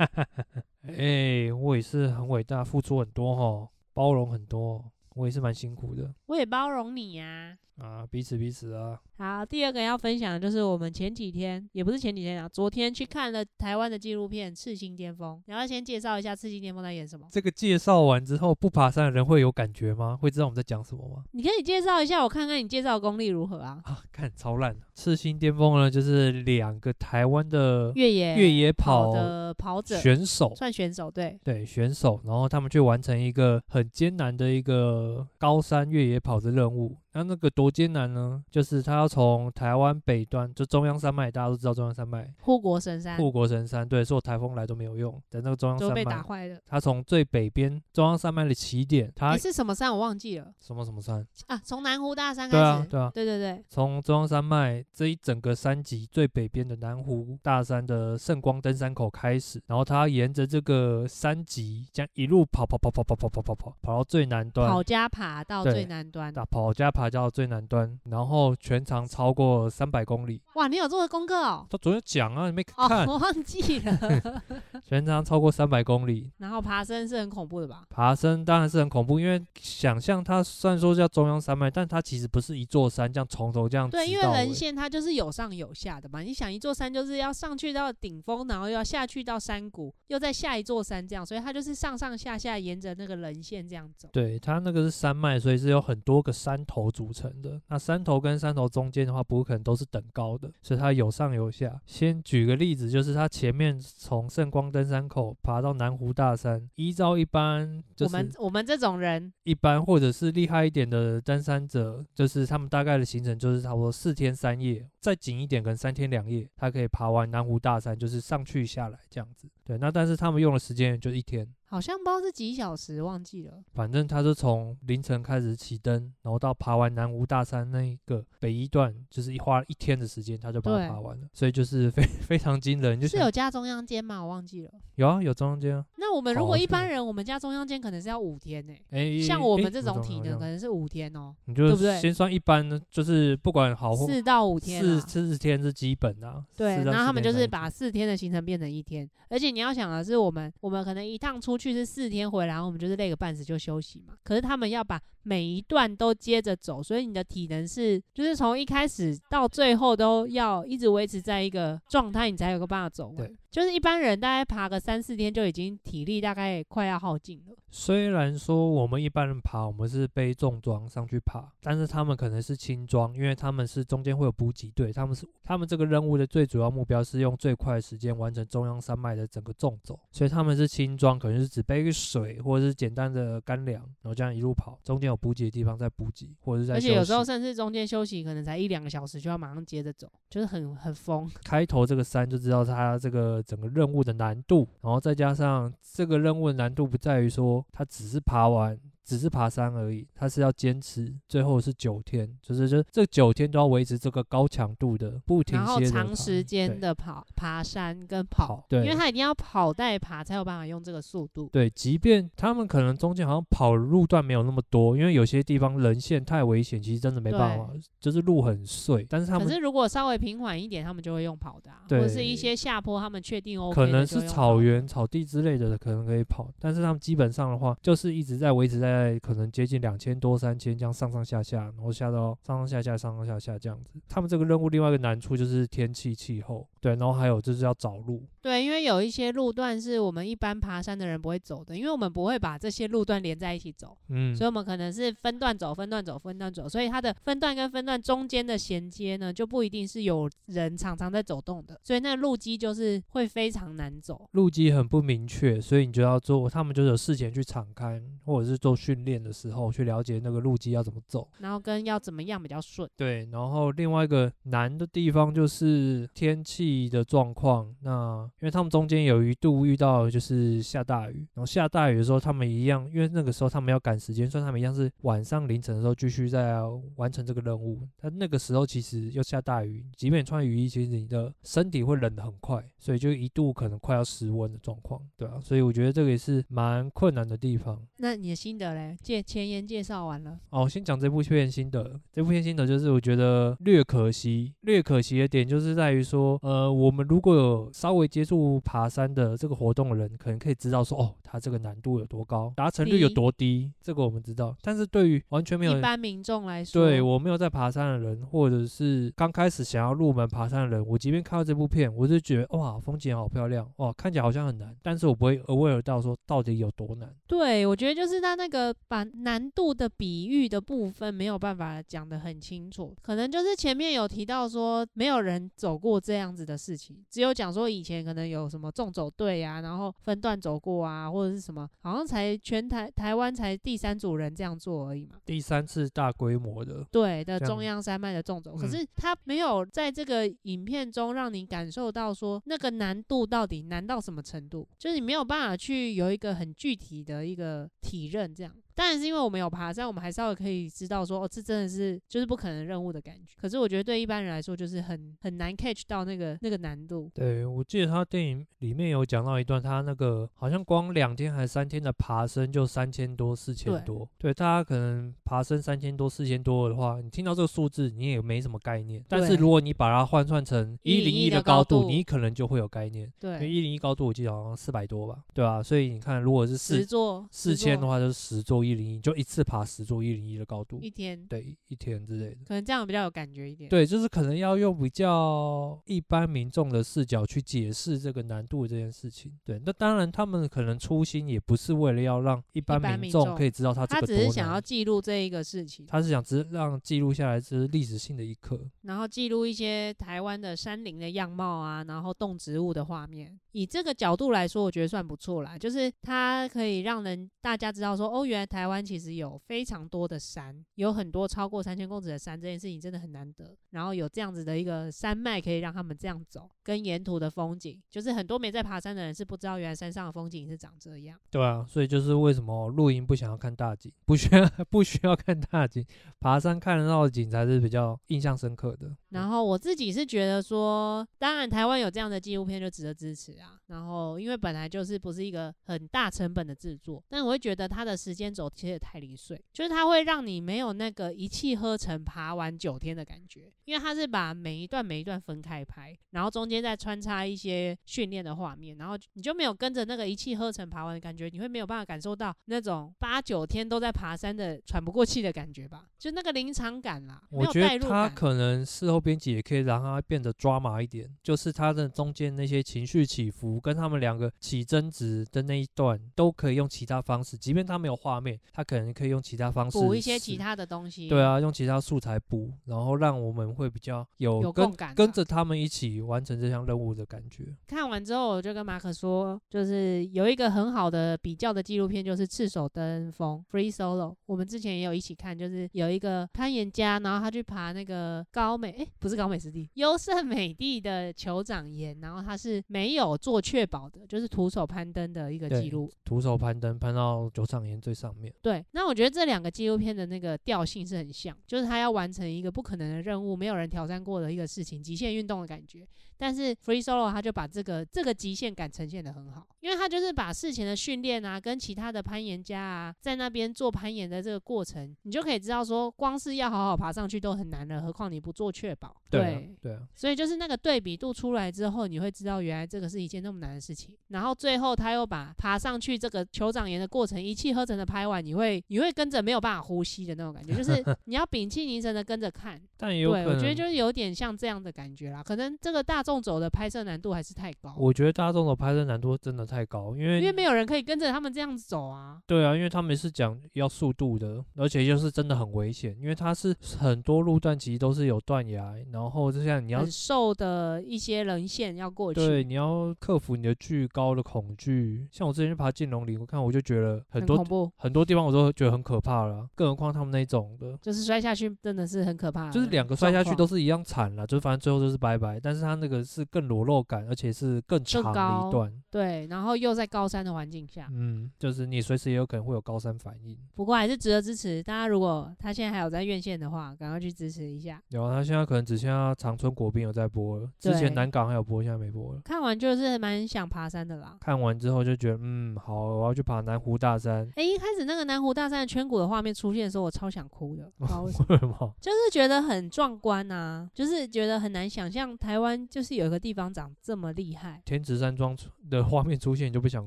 [0.86, 3.68] 哎、欸，我也是很伟大，付出很多哈。
[3.94, 6.12] 包容很多，我也是蛮辛苦的。
[6.26, 8.98] 我也包容你呀、啊，彼此彼此啊。
[9.16, 15.36] 好，第二个要分享的就是我们前几天，也不是前几天啊，昨天去看了台湾的纪录片《赤心巅峰》。
[15.46, 17.28] 你要先介绍一下《赤心巅峰》在演什么？
[17.30, 20.16] 这个介绍完之后，不爬山的人会有感觉吗？
[20.20, 21.22] 会知道我们在讲什么吗？
[21.30, 23.80] 你可以介绍一下，我看看你介绍的功力如何啊？
[23.84, 24.80] 啊，看超烂的。
[24.96, 35.03] 赤心巅峰呢，就是两个台湾的越野越野跑的跑者选手，算选手对对选手，然后他们去完成一个很艰难的一个
[35.38, 36.98] 高山越野跑的任务。
[37.14, 38.42] 那那个多艰难呢？
[38.50, 46.58] 就是他要从台湾北端，就中央山脉，大家都知道中央山脉，护国神山，护国神山，对，说台风来都没有用的那个中央山脉，都被打坏了。
[46.66, 49.92] 他从最北边中央山脉的起点，他是什么山？
[49.92, 50.52] 我忘记了。
[50.60, 51.56] 什么什么山啊？
[51.64, 52.62] 从南湖大山开始。
[52.62, 53.64] 对啊，对啊，对对对。
[53.68, 67.98] 从中央山脉这一整个山脊最北边的南湖大山的圣光登山口开始，然后他沿着这个山脊，这样一路跑跑跑跑跑跑跑跑跑，跑到最南端，跑加爬到最南端，打跑加爬到最南端。
[68.04, 70.68] 然后全长超过三百公里，哇！
[70.68, 71.66] 你有做功课哦？
[71.70, 73.06] 他昨天讲啊，你没看？
[73.06, 74.42] 哦、 我忘记了。
[74.82, 77.84] 全长超过三百公里，然后爬升是很恐怖的吧？
[77.88, 83.88] 爬升当然是很恐怖，因为想象它虽然说叫中央山脉，但它其实不是一座山，这样从头这样。
[83.88, 86.20] 对，因为人线它就是有上有下的嘛。
[86.20, 94.08] 你想一座山就是要上去到顶峰，然后又要下去到山谷，又在下一座山这样，所以它就是上上下下沿着那个人线这样走。
[94.12, 97.60] 对，它那个是山脉，所以是有很多个山头组成的。
[97.68, 101.80] 那山头跟山头中间的话，不可能都是等高的，所以它有上有下。
[101.84, 119.48] 先举个例子，就是它前面从圣光登山口爬到南湖大山，依照一般就是我们我们这种人，一般或者是厉害一点的登山者，就是他们大概的行程就是差不多四天三夜，再紧一点可能三天两夜，他可以爬完南湖大山，就是上去下来这样子。
[119.64, 121.46] 对，那但是他们用的时间就一天。
[121.74, 123.54] 好像不知道是几小时，忘记了。
[123.72, 131.26] 反正他是从凌晨开始起登，然后到爬完南湖大山那一个北一段，就是一花一天的时间，他就把它爬完了。
[131.32, 133.00] 所以就是非 非常惊人。
[133.00, 134.20] 就是有加中央间吗？
[134.20, 134.70] 我忘记了。
[134.94, 135.84] 有啊，有中央间啊。
[135.96, 139.20] 那我们如果一般人，我们加中央间可能是要五天呢、欸。
[139.20, 141.36] 像我们这种体能，可能是五天哦、喔。
[141.46, 146.44] 你就先算一般呢，就是不管好四到五天，四四天是基本啊。
[146.56, 152.54] 对，然后他们就是把四天的行程变成一天，而且你要想的是，我们我们可能一趟出去是四天回来。
[152.54, 154.14] 然后我们就是累个半死就休息嘛。
[154.22, 163.36] 可是他们要把每一段都接着走，所以你的体能是就是从一开始到最后都要一直维持在一个状态，你才有个办法走完。
[163.54, 167.54] 对，就是一般人大概爬个三四天就已经体力大概快要耗尽了。
[167.70, 186.74] 虽然说我们一般人爬，我们是背重装上去爬，但是他们可能是轻装，因为他们是中间会有补给队，他们是他们这个任务的最主要目标是用最快的时间完成中央山脉的整个纵走，所以他们是轻装，可能是只背个水或者是简单的干粮，然后这样一路跑，中间有补给的地方再补给，或者是在。
[186.74, 191.28] 而且有时候甚至中间休息可能才一两个小时，就要马上接着走，就是很很疯。
[191.44, 198.34] 开头这个山就知道它这个整个任务的难度，然后再加上这个任务的难度不在于说它只是爬。
[198.34, 211.50] 爬完只是爬山而已，他是要坚持，最后是九天，就是就这九天都要维持这个高强度的不停歇的，然后长时间的跑爬山跟跑，跑，对，因为他一定要跑带爬才有办法用这个速度。
[211.52, 217.68] 对，即便他们可能中间好像跑的路段没有那么多，因为有些地方人线太危险，其实真的没办法，
[218.00, 219.06] 就是路很碎。
[219.10, 228.93] 但是他们可是如果稍微平缓一点，他们就会用跑的，啊，或者是一些下坡，他们确定 OK，可能是草原草地之类的可能可以跑，但是他们基本上的话就是一直在维持在。
[228.94, 233.90] 在可能接近两千多、三千这样上上下下，然后下到上上下下、上上下下这样子。
[234.08, 238.22] 他们这个任务另外一个难处就是天气气候，对，然后还有就是要找路。
[238.40, 262.88] 对，因为有一些路段是我们一般爬山的人不会走的，因为我们不会把这些路段连在一起走，嗯，所以我们可能是分段走、分段走、分段走，所以它的分段跟分段中间的衔接呢，就不一定是有人常常在走动的，所以那路基就是会非常难走，路基很不明确，所以你就要做，他们就有事前去敞开或者是做训练的时候去了解那个路基要怎么走，然后跟要怎么样比较顺。
[262.96, 268.30] 对，然后另外一个难的地方就是天气的状况，那。
[268.40, 276.54] 因为他们中间有一度遇到就是下大雨，然后下大雨的时候，他们一样，因为那个时候他们要赶时间，所以他们一样是晚上凌晨的时候继续在
[276.96, 277.80] 完成这个任务。
[278.00, 287.80] 但那个时候其实又下大雨，即便穿雨衣，其实你的身体会冷得很快，所以就一度可能快要失温的状况，对啊，所以我觉得这个也是蛮困难的地方。
[287.98, 288.96] 那你的心得嘞？
[289.02, 292.00] 介前言介绍完了，哦，先讲这部片心得。
[292.12, 304.56] 这部片心得就是我觉得略可惜，略可惜的点就是在于说，呃，我们如果有稍微接触爬山的这个活动的人，可能可以知道说，哦，它这个难度有多高，达成率有多低，这个我们知道。
[304.62, 317.12] 但是对于完全没有一般民众来说，对我没有在爬山的人，或者是刚开始想要入门爬山的人，我即便看到这部片，我就觉得哇，风景好漂亮，哇，看起来好像很难，但是我不会 aware 到说到底有多难。
[317.26, 335.16] 对，我觉得就是他那个把难度的比喻的部分没有办法讲得很清楚，可能就是前面有提到说没有人走过这样子的事情，只有讲说以前可能有什么纵走队啊，然后分段走过啊，或者是什么，好像才全台台湾才第三组人这样做而已嘛。
[335.24, 348.52] 第三次大规模的，对的中央山脉的纵走，可是他没有在这个影片中让你感受到说那个难度到底难到什么程度，就是你没有办法去有一个很具体的一个体认这样。
[348.74, 353.34] 当然是因为我们有爬山，我们还稍微可以知道说，哦，这真的是就是不可能任务的感觉。
[353.40, 357.10] 可是我觉得对一般人来说，就是很很难 catch 到那个那个难度。
[357.14, 364.08] 对，我记得他电影里面有讲到一段，他那个好像光两天还是三天的爬升就三千多、四千多。
[364.18, 369.02] 对，大家可能爬升三千多、四千多的话，你听到这个数字，你也没什么概念。
[369.08, 373.12] 但是如果你把它换算成一零一的高度，你可能就会有概念。
[373.20, 375.62] 对，因为一零一高度我记得好像四百多吧，对吧？
[375.62, 379.44] 所以你看，如果是四十座四千的话，就是十座一零一，就一次。
[379.44, 383.68] 爬十座一零一的高度，一天，对，一天之类的，可能这样比较有感觉一点。
[383.68, 389.38] 对，就是可能要用比较一般民众的视角去解释这个难度这件事情。
[389.44, 403.38] 对，那当然他们可能初心也不是为了要让一般民众可以知道他这个他只是想要记录这一个事情，他是想只让记录下来这是历史性的一刻，然后记录一些台湾的山林的样貌啊，然后动植物的画面。
[403.54, 409.40] 以这个角度来说，我觉得算不错啦，就是它可以让人大家知道说，哦，原来台湾其实有。
[409.46, 413.54] 非常多的山，有很多超过三千公尺的山，这件事情真的很难得。
[413.70, 421.18] 然后有这样子的一个山脉，可以让他们这样走，跟沿途的风景，就是很多没在爬山的人是不知道，原来山上的风景是长这样。
[421.30, 425.84] 对啊，所以就是为什么露营不想要看大景，不需要 不需要看大景，
[426.18, 428.96] 爬山看得到的景才是比较印象深刻的。
[429.10, 433.43] 然后我自己是觉得说，当然台湾有这样的纪录片就值得支持啊。
[433.66, 439.42] 然后因为本来就是不是一个很大成本的制作，但我会觉得它的时间轴其实也太零碎。
[439.52, 455.86] 就是它会让你没有那个一气呵成爬完九天的感觉，因为它是把每一段每一段分开拍，然后中间再穿插一些训练的画面，然后你就没有跟着那个一气呵成爬完的感觉，你会没有办法感受到那种八九天都在爬山的喘不过气的感觉吧？
[455.98, 457.22] 就那个临场感啦。
[457.30, 469.78] 我觉得它可能事后编辑也可以让它变得抓马一点，就是它的中间那些情绪起伏跟他们两个起争执的那一段，都可以用其他方式，即便他没有画面，他可能可以用其他方式。
[469.78, 477.54] 补一些其他的东西，对啊，用其他素材补，然后让我们会比较有有共感，跟着他们一起完成这项任务的感觉。
[477.66, 484.14] 看完之后，我就跟马可说，就是有一个很好的比较的纪录片，就是《赤手登峰》（Free Solo）。
[484.26, 495.90] 我们之前也有一起看，就是有一个攀岩家，然后他去爬那个高美，哎，不是高美湿地，优胜美地的酋长岩，然后他是没有做确保的，就是徒手攀登的一个记录。
[496.04, 498.30] 徒手攀登，攀到九场岩最上面。
[498.42, 505.88] 对，那我觉得这两个纪录片的那个调性是很像，就是他要完成一个不可能的任务，没有人挑战过的一个事情，极限运动的感觉。
[506.24, 518.96] 但是 Free Solo 他就把这个这个极限感呈现的很好，因为他就是把事前的训练啊，跟其他的攀岩家啊，在那边做攀岩的这个过程，你就可以知道说，光是要好好爬上去都很难了，何况你不做确保。
[519.10, 519.82] 对对啊，对啊。
[519.94, 523.94] 所以就是那个对比度出来之后，你会知道原来这个是一件那么难的事情。
[524.08, 532.58] 然后最后他又把爬上去这个酋长岩的过程一气呵成的拍完，你会你会跟着没有办法呼吸的那种感觉，就是 你要屏气凝神的跟着看。
[532.78, 536.84] 但也有，对，我觉得就是有点像这样的感觉啦，可能这个大纵走的拍摄。
[536.84, 537.74] 难度还是太高。
[537.78, 542.20] 我觉得大众的拍摄难度真的太高，因为因为没有人可以跟着他们这样子走啊。
[542.26, 555.08] 对啊，因为他们是讲要速度的，而且就是真的很危险，因为它是很多路段其实都是有断崖，然后就像你要很瘦的一些人线要过去，对，你要克服你的巨高的恐惧。
[555.10, 565.40] 像我之前去爬进龙岭，我看我就觉得很多很，很多地方我都觉得很可怕了，更何况他们那种的，就是摔下去真的是很可怕，就是两个摔下去都是一样惨了，就是反正最后就是拜拜。
[565.40, 573.38] 但是他那个是更裸露感，而且是更长的一段，对，然后又在高山的环境下，嗯，就是你随时也有可能会有高山反应。
[573.54, 577.80] 不过还是值得支持，大家如果他现在还有在院线的话，赶快去支持一下。
[577.88, 582.20] 有啊，他现在可能只剩下长春国宾有在播了，之前南港还有播，现在没播了。
[582.24, 584.16] 看完就是蛮想爬山的啦。
[584.20, 587.24] 看完之后就觉得，嗯，好，我要去爬南湖大山。
[587.36, 590.70] 哎、欸，一开始那个南湖大山的圈谷的画面出现的时候，我超想哭的。
[590.78, 591.74] 为什么？
[591.80, 595.83] 就是觉得很壮观啊，就是觉得很难想象台湾就是。
[595.84, 597.60] 就是有一个地方长这么厉害。
[597.62, 598.34] 天池山庄
[598.70, 599.86] 的画面出现，你就不想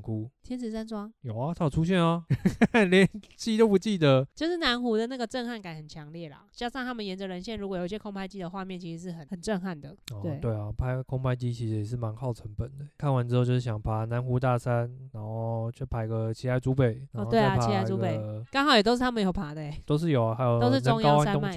[0.00, 0.30] 哭？
[0.44, 2.24] 天池山庄有啊，它有出现啊，
[2.88, 3.04] 连
[3.36, 4.24] 记都不记得。
[4.32, 9.90] 就是南湖的那个震撼感很强烈啦，加上他们沿着人线，如果有一些空拍机的画面，其实是很很震撼的。
[10.12, 12.86] 哦，对对啊，拍空拍机其实也是蛮耗成本的。
[12.96, 17.04] 看完之后就是想爬南湖大山，然后去拍个奇莱主北。
[17.14, 18.16] 哦，对啊，奇莱主北
[18.52, 21.52] 刚好也都是他们有爬的，欸，都是有啊，还有都是中央山脉。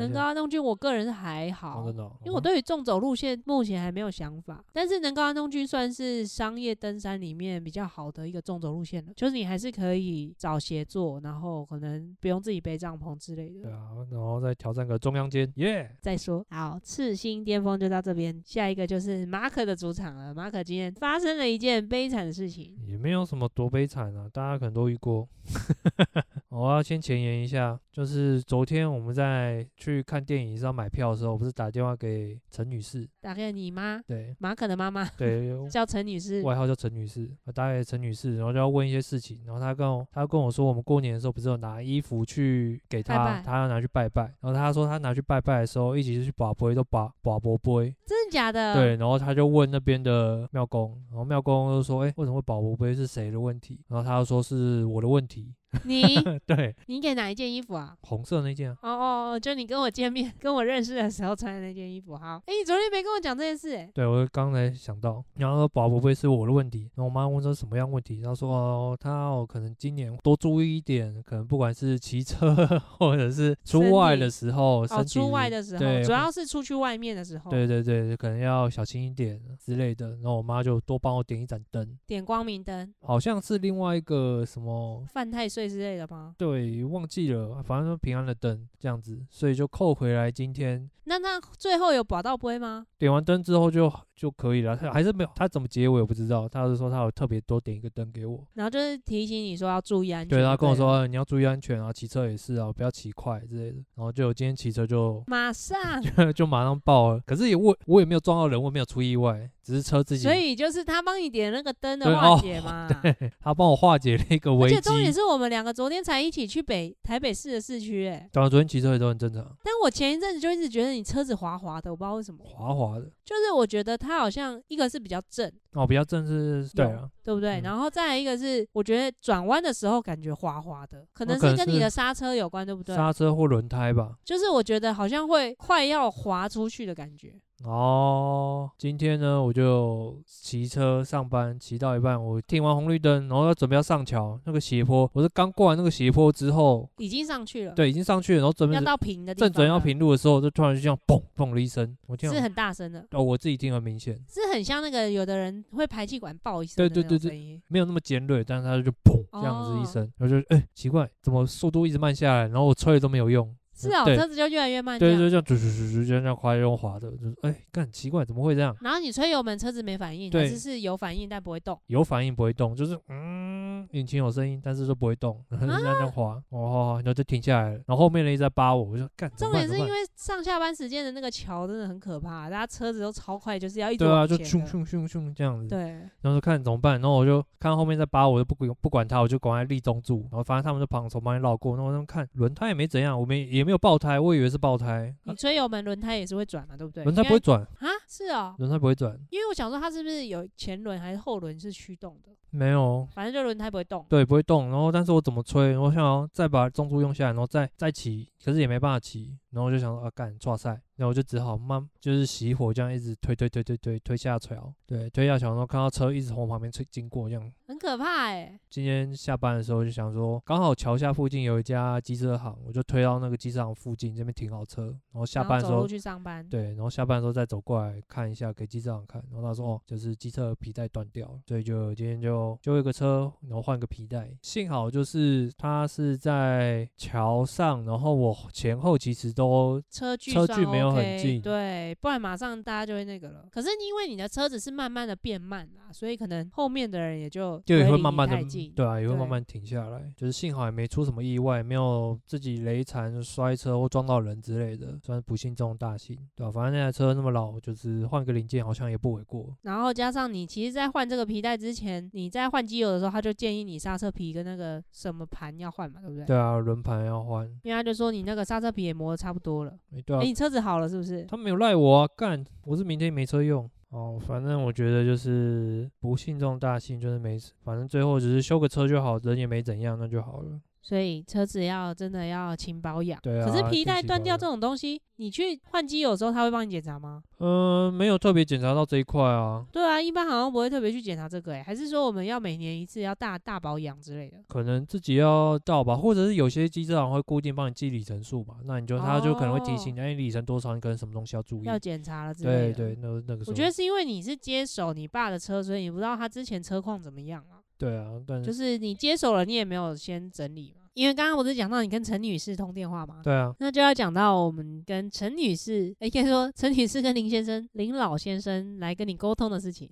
[0.00, 4.64] 能高安东军，我个人是还好，哦哦，因为我对于纵走路线目前还没有想法。
[4.72, 13.62] 但是能高安东军算是商业登山里面比较好的一个纵走路线了，就是你还是可以找协作，然后可能不用自己背帐篷之类的。
[13.62, 15.90] 对啊，然后再挑战个中央间，耶！
[16.00, 20.34] 再说好，赤心巅峰就到这边，下一个就是马可的主场了。
[20.34, 25.28] 马可今天发生了一件悲惨的事情，也没有什么多悲惨啊，大家可能都遇过。
[26.48, 34.00] 我要先前言一下，就是昨天我们在去看电影是要买票的时候，我不是打电话给陈女士，打给你妈？
[34.06, 37.30] 对，马可的妈妈，对， 叫陈女士，外号叫陈女士。
[37.44, 48.74] 我打给陈女士，然后就要问一些事情，然后她跟我，她跟我说，我们过年的时候不是有拿衣服去给她，她要拿去拜拜，然后她说她拿去拜拜的时候，一起去拔杯都拔拔伯杯，真的假的？
[48.74, 53.80] 对，然后她就问那边的庙公，然后庙公就说，哎，为什么会拔伯杯是谁的问题？
[53.88, 55.54] 然后她就说是我的问题。
[55.84, 57.96] 你对，你给哪一件衣服啊？
[58.02, 58.78] 红色那件啊。
[58.82, 58.90] 哦
[59.34, 62.16] 哦，就你跟我见面、跟我认识的时候穿的那件衣服。
[62.16, 66.90] 好，哎、欸，你昨天没跟我讲这件事、对，我刚才想到，然后说宝宝不会是我的问题。
[66.94, 68.20] 然后我妈问说什么样问题？
[68.20, 72.54] 然后说哦，她哦可能今年多注意一点，可能不管是骑车
[72.98, 77.50] 或者是出外的时候，哦，出外的时候，对，主要是出去外面的时候。
[77.50, 80.10] 对对对，可能要小心一点之类的。
[80.16, 86.34] 然后我妈就多帮我点一盏灯，点光明灯，好像是另外一个什么犯太岁之类的吗？
[86.36, 90.90] 对，忘记了，反正说平安的灯这样子，所以就扣回来今天。
[91.04, 92.86] 那那最后有保到杯吗？
[92.98, 96.48] 点完灯之后就就可以了，他还是没有，他怎么结我也不知道。
[96.48, 100.38] 他是说他有特别多点一个灯给我，然后就是提醒你说要注意安全。
[100.38, 103.76] 对，他跟我说、啊、你要注意安全啊，骑车也是啊，不要骑快之类的。
[103.94, 110.24] 然后就我今天骑车就马上就 就马上爆了，可是也我我也没有撞到人，我没有出意外，只是车自己。
[110.24, 114.76] 所以就是他帮你点那个灯的化解嘛，对，哦、对，他帮我化解了一个危机。
[114.76, 119.42] 而且重点是我们两个昨天才一起去北台北市的市区，哎，当然昨天骑车也都很正常。
[119.62, 121.90] 但我前一阵子就一直觉得你车子滑滑的。
[121.90, 127.60] 我不知道为什么滑滑的，就是我觉得它好像一个是比较正哦，比较正是对啊，对不对？
[127.60, 132.94] 嗯、然后再来一个是，我觉得转弯的时候感觉滑滑的，可能是跟你的刹车有关，对不对？
[132.94, 137.34] 刹车或轮胎吧，就是我觉得好像会快要滑出去的感觉。
[137.64, 163.56] 哦，今天呢，我就骑车上班，骑到一半，我停完红绿灯，然后要准备要上桥，那个斜坡，我是刚过完那个斜坡之后，已经上去了，对，已经上去了，然后准备要到平的地方，正准要平路的时候，就突然就这样嘣嘣的一声，我听是很大声的，哦，我自己听很明显，是很像那个有的人会排气管爆一声，对对对对，没有那么尖锐，但是它就嘣这样子一声，然后就哎、欸、奇怪，怎么速度一直慢下来，然后我吹都没有用。
[163.76, 164.98] 是啊、哦，车子就越来越慢。
[164.98, 168.74] 对对，这样，就就就就这样滑又滑的，就是哎，干奇怪，怎么会这样？
[168.80, 171.78] 然后你吹油门，车子没反应，还是是有反应但不会动？
[171.86, 177.80] 有反应不会动，就是嗯，引擎有声音，但是都不会动，然 后就这样滑，哦，然后就停下来了。
[177.86, 179.30] 然后后面的一直在扒我，我就干。
[179.36, 185.68] 重点是因为上下班时间的那个桥真的很可怕，大家车子都超快，就是要一直对啊，就咻咻咻咻这样子。
[185.68, 185.78] 对。
[186.22, 194.46] 然后就看怎么办，然后我就看后面在扒我，就不管不管他，我就赶快立中柱，然后反正他们就旁从旁边绕过，然后他们看轮胎也没怎样，我们也没有爆胎，我以为。
[194.46, 197.02] 是爆胎，你吹油门，轮胎也是会转嘛，对不对？
[197.02, 197.88] 轮胎不会转啊？
[198.08, 202.30] 是哦，轮胎不会转，因为我想说它是不是有前轮还是后轮是驱动的？
[202.56, 204.04] 没有，反正就轮胎不会动。
[204.08, 204.70] 对，不会动。
[204.70, 205.76] 然后，但是我怎么吹？
[205.76, 209.36] 我想要再把中柱用下来，然后再再骑，可是也没办法骑。
[209.50, 210.70] 然后我就想说啊，干，抓塞。
[210.96, 214.72] 然后我就只好慢，就是熄火，这样一直推推推推推推下桥。
[214.86, 218.60] 对，推下桥，然后看到车一直从我旁边吹经过，这样很可怕哎、欸。
[218.70, 226.46] 今天下班的时候就想说，刚好桥下附近有一家机车行，我就推到那个机车行附近这边停好车，然后下班的时候去上班。
[226.48, 229.22] 对，然后下班的时候再走过来看一下，给机车行看。
[229.30, 234.30] 然后他说哦，就是机车皮带断掉了，所以就今天就就一个车，然后换个皮带。
[234.42, 243.46] 幸好就是它是在桥上，然后我前后其实都车距车距没有很近，对，不然马上大家就会那个了。
[243.50, 250.12] 可是因为你的车子是慢慢的变慢啦，所以可能后面的人也就就也会慢慢的，近对啊，也会慢慢停下来。
[250.16, 256.50] 就是幸好也没出什么意外，没有自己雷残、摔车或撞到人之类的，算是不幸中大幸，对吧？
[256.50, 259.56] 反正那台车那么老，就是换个零件好像也不为过。
[259.62, 266.24] 然后加上你其实，在换这个皮带之前，你在换机油的时候，他就建议你刹车皮跟那个什么盘要换嘛，对不对？
[266.24, 267.46] 对啊，轮盘要换。
[267.62, 269.78] 因为他就说你那个刹车皮也磨得差不多了。
[269.92, 270.20] 欸、对啊。
[270.20, 271.24] 欸、你车子好了是不是？
[271.24, 273.68] 他没有赖我啊，干，我是明天没车用。
[273.90, 280.60] 哦，反正我觉得就是不幸中大幸，就是没事，反正最后只是修个车就好，人也没怎样，那就好了。
[280.86, 283.18] 所以车子要真的要勤保养。
[283.20, 283.44] 对啊。
[283.44, 287.20] 可是皮带断掉这种东西，你去换机油的时候，他会帮你检查吗？
[287.38, 289.66] 嗯、呃，没有特别检查到这一块啊。
[289.72, 294.38] 对啊，一般好像不会特别去检查这个诶、欸，还是说我们要每年一次要大大保养之类的？
[294.46, 302.72] 可能自己要到吧，或者是有些机车行会固定帮你记里程数吧，那你就他就可能会提醒你，哎、哦，里程多少，你可能什么东西要注意，要检查了之类的。
[302.72, 303.52] 对对，那那个时候。
[303.52, 307.55] 我觉得是因为你是接手你爸的车，所以你不知道他之前车况怎么样啊。
[307.78, 310.85] 对啊，但就是你接手了，你也没有先整理嘛。
[310.96, 313.20] 因为刚刚不是讲到你跟陈女士通电话吗？
[313.22, 319.90] 对啊，那就要讲到我们跟陈女士，哎，可以说陈女士跟林先生、林老先生来跟你沟通的事情。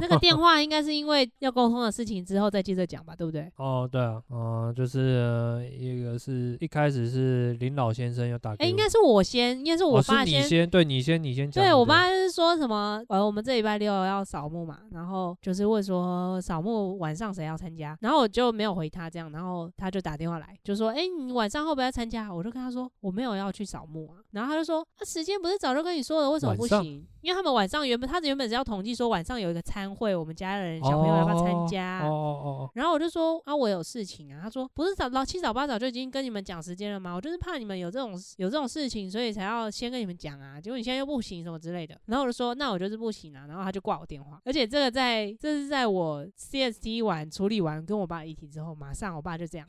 [0.00, 3.52] 那个电 话应该是因为要沟通的事情之后再接着讲吧，对不对？
[3.56, 11.62] 哦，对啊，嗯，就是一个是一开始是林老先生要打哎，应该是我先，应该是我爸先，哦、你先，对你先，你先讲。
[11.62, 21.00] 对我爸就是说什么，呃，我们这礼拜六要扫墓嘛，然后就是问说扫墓晚上谁要参加，然后我就没有回他这样，然后他就打电话来，就说，哎。
[21.20, 22.32] 你晚上会不会要参加？
[22.32, 27.06] 我就跟他说我没有要去扫墓啊，然后他就说那、啊、时间不是早就跟你说了，为什么不行？
[27.20, 32.06] 因为他们晚上原本他原本是要统计说晚上有一个餐会，我们家人小朋友要不要参加？
[32.06, 32.70] 哦哦哦。
[32.74, 34.40] 然后我就说啊，我有事情啊。
[34.42, 37.12] 他说不是早早七早八早就已经跟你们讲时间了吗？
[37.12, 40.60] 我就是怕你们有这种有这种事情，所以才要先跟你们讲啊。
[40.60, 42.00] 结果你现在又不行什么之类的。
[42.06, 43.46] 然后我就说那我就是不行啊。
[43.46, 44.40] 然后他就挂我电话。
[44.44, 49.66] 而且这个在这是在我 CST 完处理完跟我爸议题之后，马上我爸就这样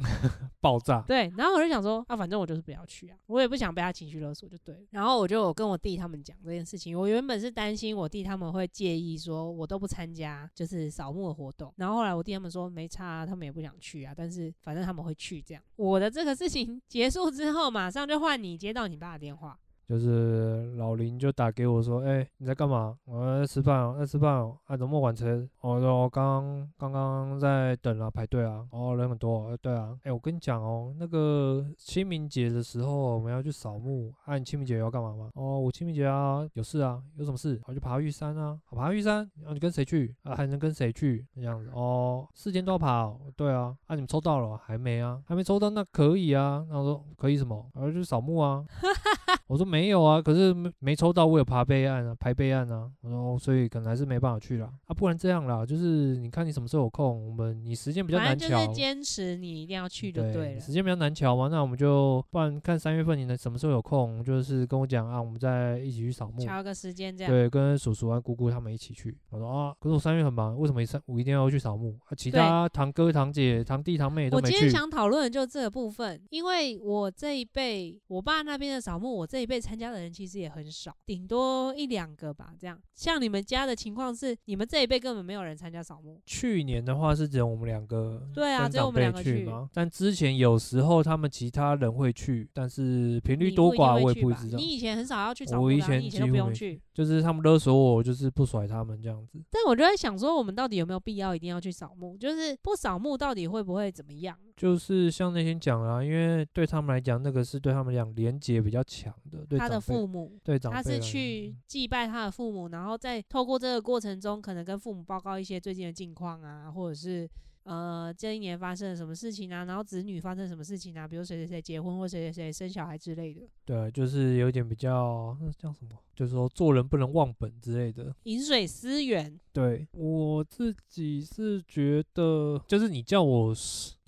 [0.59, 1.03] 爆炸。
[1.07, 4.85] 对，然后我就想说啊，反正我就是不要去啊，我也不想被他情绪勒索，就对。
[4.91, 11.73] 然后我就跟我弟他们讲这件事情，我原本是担心我弟他们会介意，说我都不参加，就是扫墓的活动。
[11.77, 15.63] 然后后来我弟他们说没差啊，他们也不想去啊，但是反正他们会去这样。
[15.75, 19.57] 我的这个事情结束之后，马上就换你接到你爸的电话。
[19.91, 22.97] 就是老林就打给我说，哎、你在干嘛？
[23.03, 24.57] 我在吃饭哦，在吃饭哦。
[24.67, 25.45] 啊，怎么晚车？
[25.59, 28.65] 哦，我刚刚刚在等啊，排队啊。
[28.71, 29.49] 哦，人很多。
[29.49, 34.13] 欸、对啊，哎、我跟你讲哦，那个清明节的时候我们要去扫墓。
[34.23, 35.29] 啊，你清明节要干嘛吗？
[35.33, 37.59] 哦，我清明节啊，有事啊，有什么事？
[37.65, 39.29] 我去爬玉山啊，爬玉山。
[39.45, 40.15] 啊，你跟谁去？
[40.23, 41.27] 啊，还能跟谁去？
[41.35, 41.69] 这样子。
[41.73, 43.19] 哦，四间都要爬、哦。
[43.35, 43.75] 对啊。
[43.87, 44.57] 啊，你们抽到了？
[44.57, 45.21] 还没啊？
[45.25, 45.69] 还没抽到？
[45.69, 46.65] 那可以啊。
[46.69, 47.69] 那我说可以什么？
[47.73, 48.63] 我要去扫墓啊。
[49.47, 52.89] 我说没有啊，可是没没抽到，我有爬备案啊，排备案啊。
[53.01, 60.33] 我说所以可能还是没办法去了啊，不然这样啦，就是你看你什么时候有空，我们你时间比较难调，就是坚持你一定要去就对了。
[60.33, 67.31] 对，时间比较难调嘛，那我们就不然看三月份你能什么时候有空，就是跟我讲啊，我们再一起去扫墓，调个时间这样。
[67.31, 69.17] 对，跟叔叔啊、姑姑他们一起去。
[69.29, 72.13] 我说啊，可是我三月很忙，为什么三我一定要去扫墓啊？
[72.15, 74.55] 其他堂哥堂姐、堂弟堂妹都没去。
[74.55, 79.61] 我今天想讨论的就是这个部分，因为我这一辈，我爸那边的扫墓，我这一辈。
[79.71, 82.53] 参加的人其实也很少，顶多一两个吧。
[82.59, 86.21] 这样，像你们家的情况是，你们这一辈根本没有人参加扫墓。
[86.25, 89.69] 去年的话是只有我们两个，对啊，只有我们两个去吗？
[89.73, 94.57] 但之前有时候他们其他人会去，但是频率多寡我也不知道。
[94.57, 99.41] 你以前很少要去扫墓，我以前几乎不用去，就是他们勒索我，就是不甩他们这样子。
[99.49, 102.17] 但我就在想说，我们到底有没有必要一定要去扫墓？
[102.17, 104.37] 就是不扫墓到底会不会怎么样？
[104.55, 109.45] 就是像那天讲啊，因为对他们来讲，那个是对他们讲连结比较强的。
[109.49, 117.29] 对他的父母，对长辈，他是去祭拜他的父母，然后在透过这个过程中，可能跟父母报告一些最近的近况啊，或者是
[117.63, 123.41] 呃这一年发生了什么事情啊，然后子女发生什么事情啊，比如谁谁谁结婚或谁谁谁生小孩之类的。
[123.65, 125.97] 对，就是有点比较那叫什么？
[126.13, 129.39] 就是说做人不能忘本之类的，饮水思源。
[129.53, 133.53] 对，我自己是觉得，就是你叫我，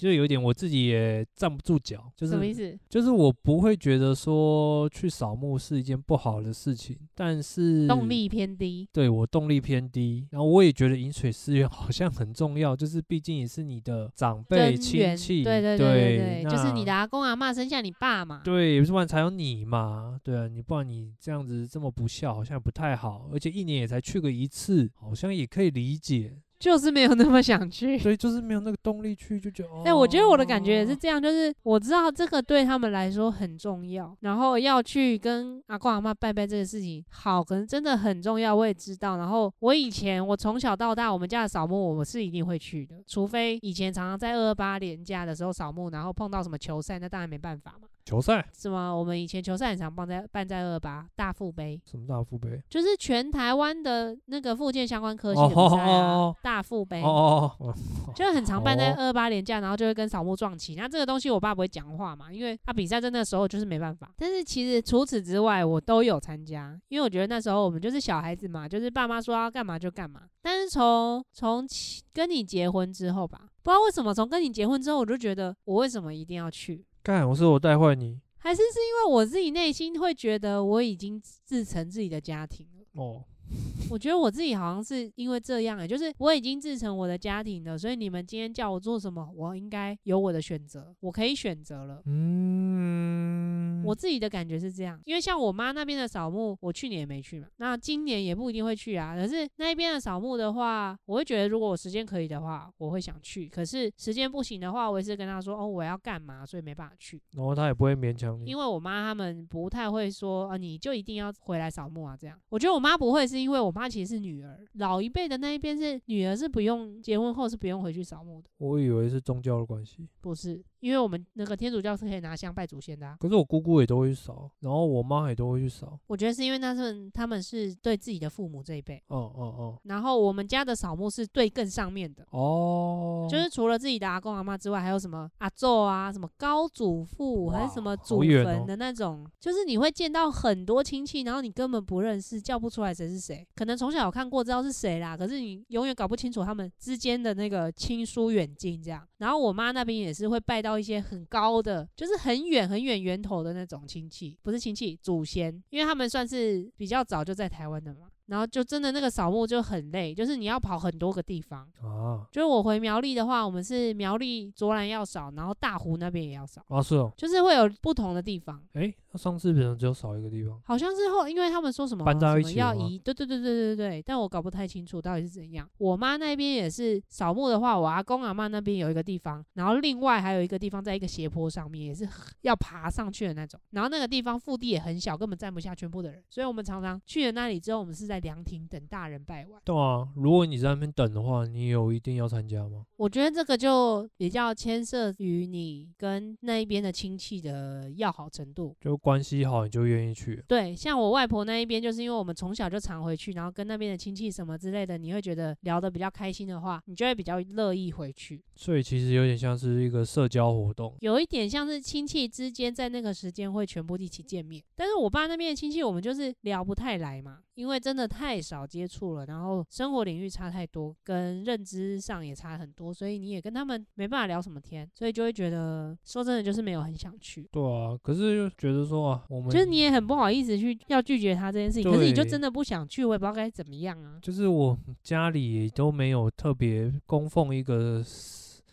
[0.04, 2.12] 就有点我自己也站不住脚。
[2.16, 2.78] 就是什么意思？
[2.88, 8.88] 就是我不会觉得说去扫墓是一件不好的事情，但是动力偏低。
[8.94, 22.04] 对，我动力偏低，然后我也觉得饮水思源 好像很重要，就是毕竟也是你的长辈亲戚，对对对对对，就是你的阿公阿妈生下你爸嘛，对，不然才有你嘛，对啊，你不然你这样子这么不。
[22.04, 29.70] 不孝好像不太好，而且一年也才去个一次，好像也可以理解，就是没有那么想去，所以就是没有那个动力去，就觉得。
[29.80, 39.18] 哎、欸，我觉得我的感觉也是这样，就是我知道这个对他们来说很重要，然后要去跟阿公阿妈拜拜这个事情，好，可能真的很重要，我也知道。
[39.18, 47.90] 然后我以前我从小到大，我们家的扫墓我是一定会去的，除非以前常常在二二八年假的时候扫墓，然后碰到什么球赛，那当然没办法嘛。
[48.06, 48.92] 球赛是吗？
[48.92, 52.62] 我们以前球赛很常办在办在二八大富杯，什么大富杯？
[52.70, 57.02] 就是全台湾的那个附件相关科系的比赛啊，大富杯。
[57.02, 57.74] 哦哦哦，
[58.14, 60.76] 就很常办在哦二八连假，然后就会跟扫墓撞期。
[60.76, 64.12] 那这个东西我爸不会讲话嘛，因为他比赛在那时候就是没办法。
[64.18, 70.24] 但是其实除此之外，我都有参加，因为我觉得那时候我们就是小孩子嘛，就是爸妈说要干嘛就干嘛。
[70.42, 71.66] 但是从从
[72.12, 76.86] 跟你结婚之后吧，不知道为什么从跟你结婚之后，我就觉得我为什么一定要去？
[77.04, 82.86] 干，我是我带坏你还是是因为我自己内心会觉得我已经自成自己的家庭了？
[82.94, 83.26] 哦。
[83.92, 92.02] 我觉得我自己好像是因为这样欸，就是我已经自成我的家庭了，所以你们今天叫我做什么，我应该有我的选择，我可以选择了。
[92.06, 93.53] 嗯，
[93.84, 99.16] 我自己的感觉是这样，因为像我妈那边的扫墓，我去年也没去嘛，那今年也不一定会去啊。
[99.16, 103.48] 可是那一边的扫墓的话，我会觉得如果我时间可以的话，我会想去。
[103.48, 107.22] 可是时间不行的话，我也是跟她说哦，我要干嘛，所以没办法去。
[107.32, 112.40] 然后他也不会勉强你，因为我妈他们不太会说啊，你就一定要回来扫墓啊这样。
[112.50, 120.08] 我觉得我妈不会，是因为我妈其实是女儿，老一辈的那一边是女儿是不用结婚后是不用回去扫墓的，我以为是宗教的关系。
[120.22, 123.16] 不是，因为我们那个天主教是可以拿香拜祖先的啊。
[123.18, 125.98] 可是我姑姑也都会去扫，然后我妈也都会去扫。
[126.08, 132.26] 我觉得是因为那是他们是对自己的父母这一辈，哦哦哦然后我们家的扫墓是对更上面的。
[132.32, 143.48] 哦，就是除了自己的阿公阿妈之外，还有什么阿祖啊，什么高祖父，还是什么祖坟的那种，就是你会见到很多亲戚，然后你根本不认识，叫不出来谁是谁。
[143.56, 149.08] 可能从小有看过，知道是谁啦，可是你永远搞不清楚他们之间的那个亲疏远近这样。
[149.20, 158.08] 然后我妈那边也是会拜到一些很高的，就是很远很远源头的那种亲戚，不是亲戚，祖先，因为他们算是比较早就在台湾的嘛。
[158.28, 161.70] 然后就真的那个扫墓就很累，就是你要跑很多个地方。
[161.82, 168.64] 啊就是我回苗栗的话，我们是苗栗卓兰要扫，然后大湖那边也要扫，啊是哦，就是会有不同的地方。
[168.76, 170.60] 诶，那上次可能只有少一个地方。
[170.66, 175.70] 好像是后，因为他们说什么搬到一起要移，对对对对对对，但我搞不太清楚到底是怎样。
[175.78, 182.08] 我妈那边也是扫墓的话，我阿公阿妈那边有一个地方，然后另外还有一个地方在一个斜坡上面，也是
[182.42, 183.60] 要爬上去的那种。
[183.70, 189.62] 然后那个地方腹地也很小，根本站不下全部的人，所以我们常常去了那里之后，我们是在凉亭等大人拜完。
[189.64, 192.86] 对啊，如果你在那边等的话，你有一定要参加吗？
[192.98, 198.76] 我觉得这个就比较牵涉于你跟那一边的亲戚的要好程度。
[198.80, 200.42] 就关系好，你就愿意去。
[200.48, 208.42] 对，像我外婆那一边，就是因为我们从小就常回去，然后跟那边的亲戚什么之类的，你会觉得聊得比较开心的话，你就会比较乐意回去。
[208.56, 210.96] 所以其实有点像是一个社交活动。
[211.02, 227.50] 有一点像是亲戚之间在那个时间会全部一起见面，但是我爸那边的亲戚，我们就是聊不太来嘛，因为真的太少接触了，然后生活领域差太多，跟认知上也差很多，所以你也跟他们没办法聊什么天，所以就会觉得说真的就是没有很想去。
[227.52, 234.20] 对啊，可是就觉得说啊，我们就是你也很不好意思去要拒绝他这件事情，可是你就真的不想去，我也不知道该怎么样啊。
[234.22, 238.04] 就是我家里都没有特别供奉一个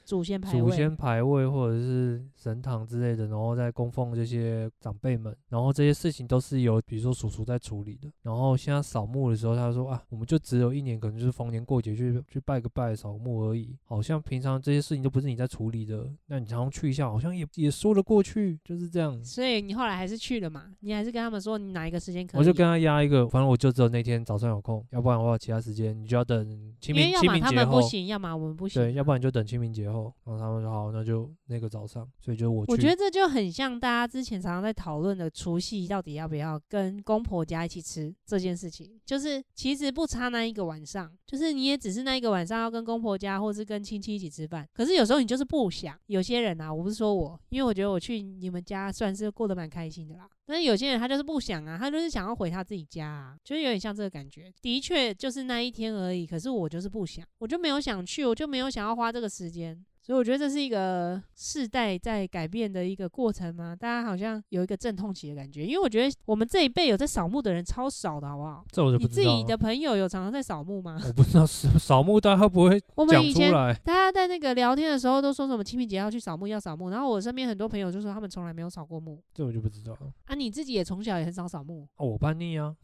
[0.05, 8.11] 祖先牌位，祖先牌位或者是神堂之类的，然后再供奉这些长辈们，然后这些事情都是由比如说叔叔在处理的。
[8.23, 19.23] 然后现在扫墓的时候，他说啊，我们就只有一年，可能就是逢年过节去去拜个拜扫墓而已，好像平常这些事情都不是你在处理的，那你常常去一下，好像也也说得过去，就是这样。
[19.23, 20.73] 所以你后来还是去了嘛？
[20.81, 22.41] 你还是跟他们说你哪一个时间可以？
[22.41, 26.43] 我就跟他压一个，反正我就只有那天早上有空，要不然的话其他时间你就要等
[26.81, 28.81] 清明清明清要么他们不行，要么我们不行。
[28.81, 30.13] 对，要不然你就等清明节后。
[30.25, 32.65] 然后他们说好，那就那个早上，所以就我。
[32.69, 45.99] 我觉得这就很像大家之前常常在讨论的除夕到底要不要跟公婆家一起吃这件事情，就是其实不差那一个晚上，就是你也只是那一个晚上要跟公婆家或是跟亲戚一起吃饭，可是有时候你就是不想。
[46.07, 50.29] 有些人啊，我不是说我，因为我觉得我去你们家算是过得蛮开心的啦。
[50.47, 54.53] 但是有些人他就是不想啊，他就是想要回他自己家啊，就是有点像这个感觉。
[54.61, 59.81] 的确就是那一天而已，可是我就是不想，我就没有想去，我就没有想要花这个时间。
[60.11, 65.65] 所以我觉得这是一个世代在改变的一个过程嘛，大家好像有一个阵痛期的感觉。
[65.65, 68.65] 因为我觉得我们这一辈有在扫墓的人超少的，好不好？
[68.73, 69.39] 这我就不你自知道了。
[69.41, 71.01] 己的朋友有常常在扫墓吗？
[71.07, 73.75] 我不知道扫扫墓大家会不会 我们以前讲出来？
[73.85, 76.91] 大家在那个聊天的时候都说什么清明节要去扫墓，要扫墓。
[76.91, 80.13] 然后我身边很多朋友就说他们从来没有扫过墓这我就不知道了。
[80.25, 80.35] 啊。
[80.35, 82.75] 你自己也从小也很少扫墓，哦，我叛逆啊，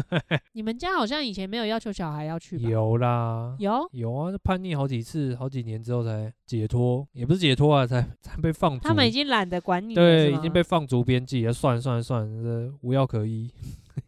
[0.52, 2.68] 你们家好像以前没有要求小孩要去吧？
[2.68, 8.88] 有啦，有，有啊，叛逆好几次，好几年之后才解脱，也不是解脱啊，才才被放逐。
[8.88, 11.52] 他们已经懒得管你了，对，已经被放逐边际了。
[11.52, 13.48] 算了算了算了，这无药可医。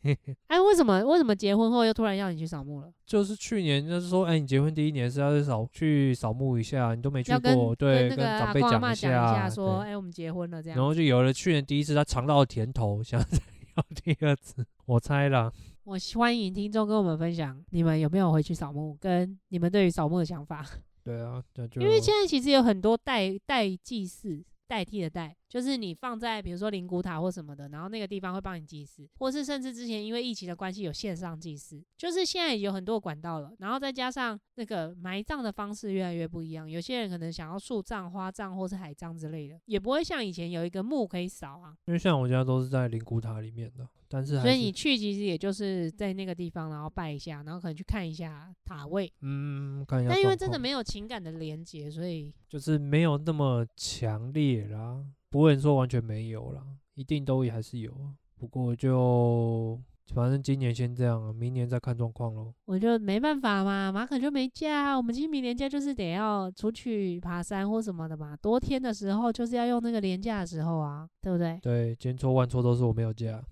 [0.48, 2.90] 哎，为什么为什么结婚后又突然要你去扫墓了？
[3.06, 10.76] 就是去年就是说，哎，你结婚第一年是要去扫去扫墓一下，你都没去过，对，跟，长辈讲一下，说，哎，我们结婚了这样。
[10.76, 13.38] 然后就有了去年第一次他尝到了甜头，想再
[13.76, 15.52] 要第二次，我猜啦。
[15.84, 20.66] 我欢迎听众跟我们分享，你们有没有回去扫墓，跟你们对于扫墓的想法。
[21.06, 21.40] 对啊，
[21.76, 24.44] 因为现在其实有很多代代祭祀。
[24.68, 41.76] 代替的代，就是你放在比如说灵骨塔或什么的，然后那个地方会帮你祭祀，或是甚至之前因为疫情的关系有线上祭祀，就是现在有很多管道了，然后再加上那个埋葬的方式越来越不一样，有些人可能想要树葬、花葬或是海葬之类的，也不会像以前有一个墓可以扫啊。
[41.86, 43.86] 因为像我家都是在灵骨塔里面的。
[44.08, 50.12] 但是，所以你去其实也就是在那个地方，然后拜一下，然后可能去看一下塔位，嗯，看一下。
[50.12, 56.62] 但因为真的没有情感的连接，所以就是没有那么强烈啦，不会说完全没有啦，
[56.94, 57.92] 一定都还是有。
[58.38, 59.80] 不过就
[60.14, 62.52] 反正今年先这样，明年再看状况喽。
[62.66, 71.58] 我就没办法嘛，马可就没假，我们清明年假就是得要出去爬山或什么的嘛，多天的时候就是要用那个连假的时候啊，对不对？
[71.60, 73.42] 对，千错万错都是我没有假。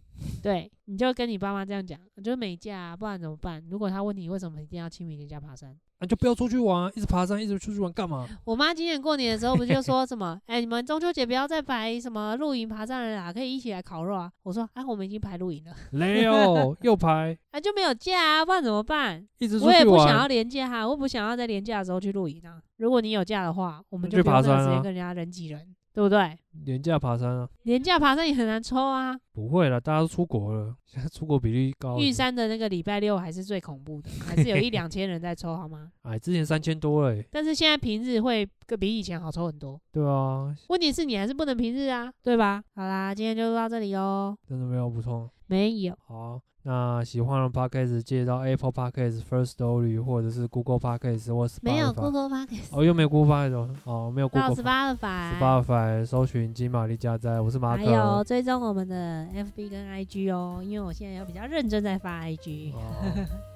[0.42, 3.62] 对，你就跟你爸妈这样讲，就是没假啊，不然怎么办？
[3.70, 8.26] 如果他问你为什么一定要清明节假爬山，那、啊、就不要出去玩，一直爬山，一直出去玩干嘛？
[8.44, 10.38] 我妈今年过年的时候不就说什么？
[10.46, 14.30] 哎、欸，你们中秋节不要再排什么露营爬山了啦，可以一起来烤肉啊。
[14.42, 15.72] 我说，哎、啊，我们已经排露营了。
[15.90, 19.26] 没有，又排，哎、啊，就没有假啊，不然怎么办？
[19.38, 22.60] 一直我也不想要连假哈，我不想要在连假的时候去露营啊。
[22.76, 25.74] 如果你有假的话，我们就不要这个时间跟人家人挤人。
[25.94, 26.36] 对不对？
[26.64, 29.16] 连假爬山啊，连假爬山也很难抽啊。
[29.32, 31.98] 不会了，大家都出国了， 现在出国比例高。
[31.98, 35.92] 玉山的那个礼拜六还是最恐怖的， 还是有一两千人在抽，好吗？
[36.02, 37.24] 哎，之前三千多哎。
[37.30, 38.44] 但是现在平日会
[38.78, 39.80] 比以前好抽很多。
[39.92, 40.54] 对啊。
[40.68, 42.62] 问题是你还是不能平日啊，对吧？
[42.74, 44.36] 好啦，今天就到这里哦。
[44.48, 45.30] 真的没有补充？
[45.46, 45.96] 没有。
[46.06, 46.40] 好。
[46.66, 51.58] 那喜欢的 Podcast 接到 Apple Podcast、First Story 或者是 Google Podcast 或 Spotify。
[51.62, 52.68] 没有 Google Podcast。
[52.72, 54.54] 哦，又没有 Google Podcast 哦，没有 Google。
[54.54, 55.38] Spotify。
[55.38, 57.84] Spotify 搜寻金玛丽加在，我是马可。
[57.84, 62.72] 还有追踪我们的 FB 跟 IG 哦，因为我现在要比较认真在发 IG。
[62.72, 62.80] 哦，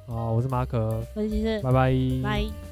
[0.06, 1.00] 哦，我是马可。
[1.14, 1.60] 分析师。
[1.62, 1.90] 拜拜。
[2.22, 2.67] 拜。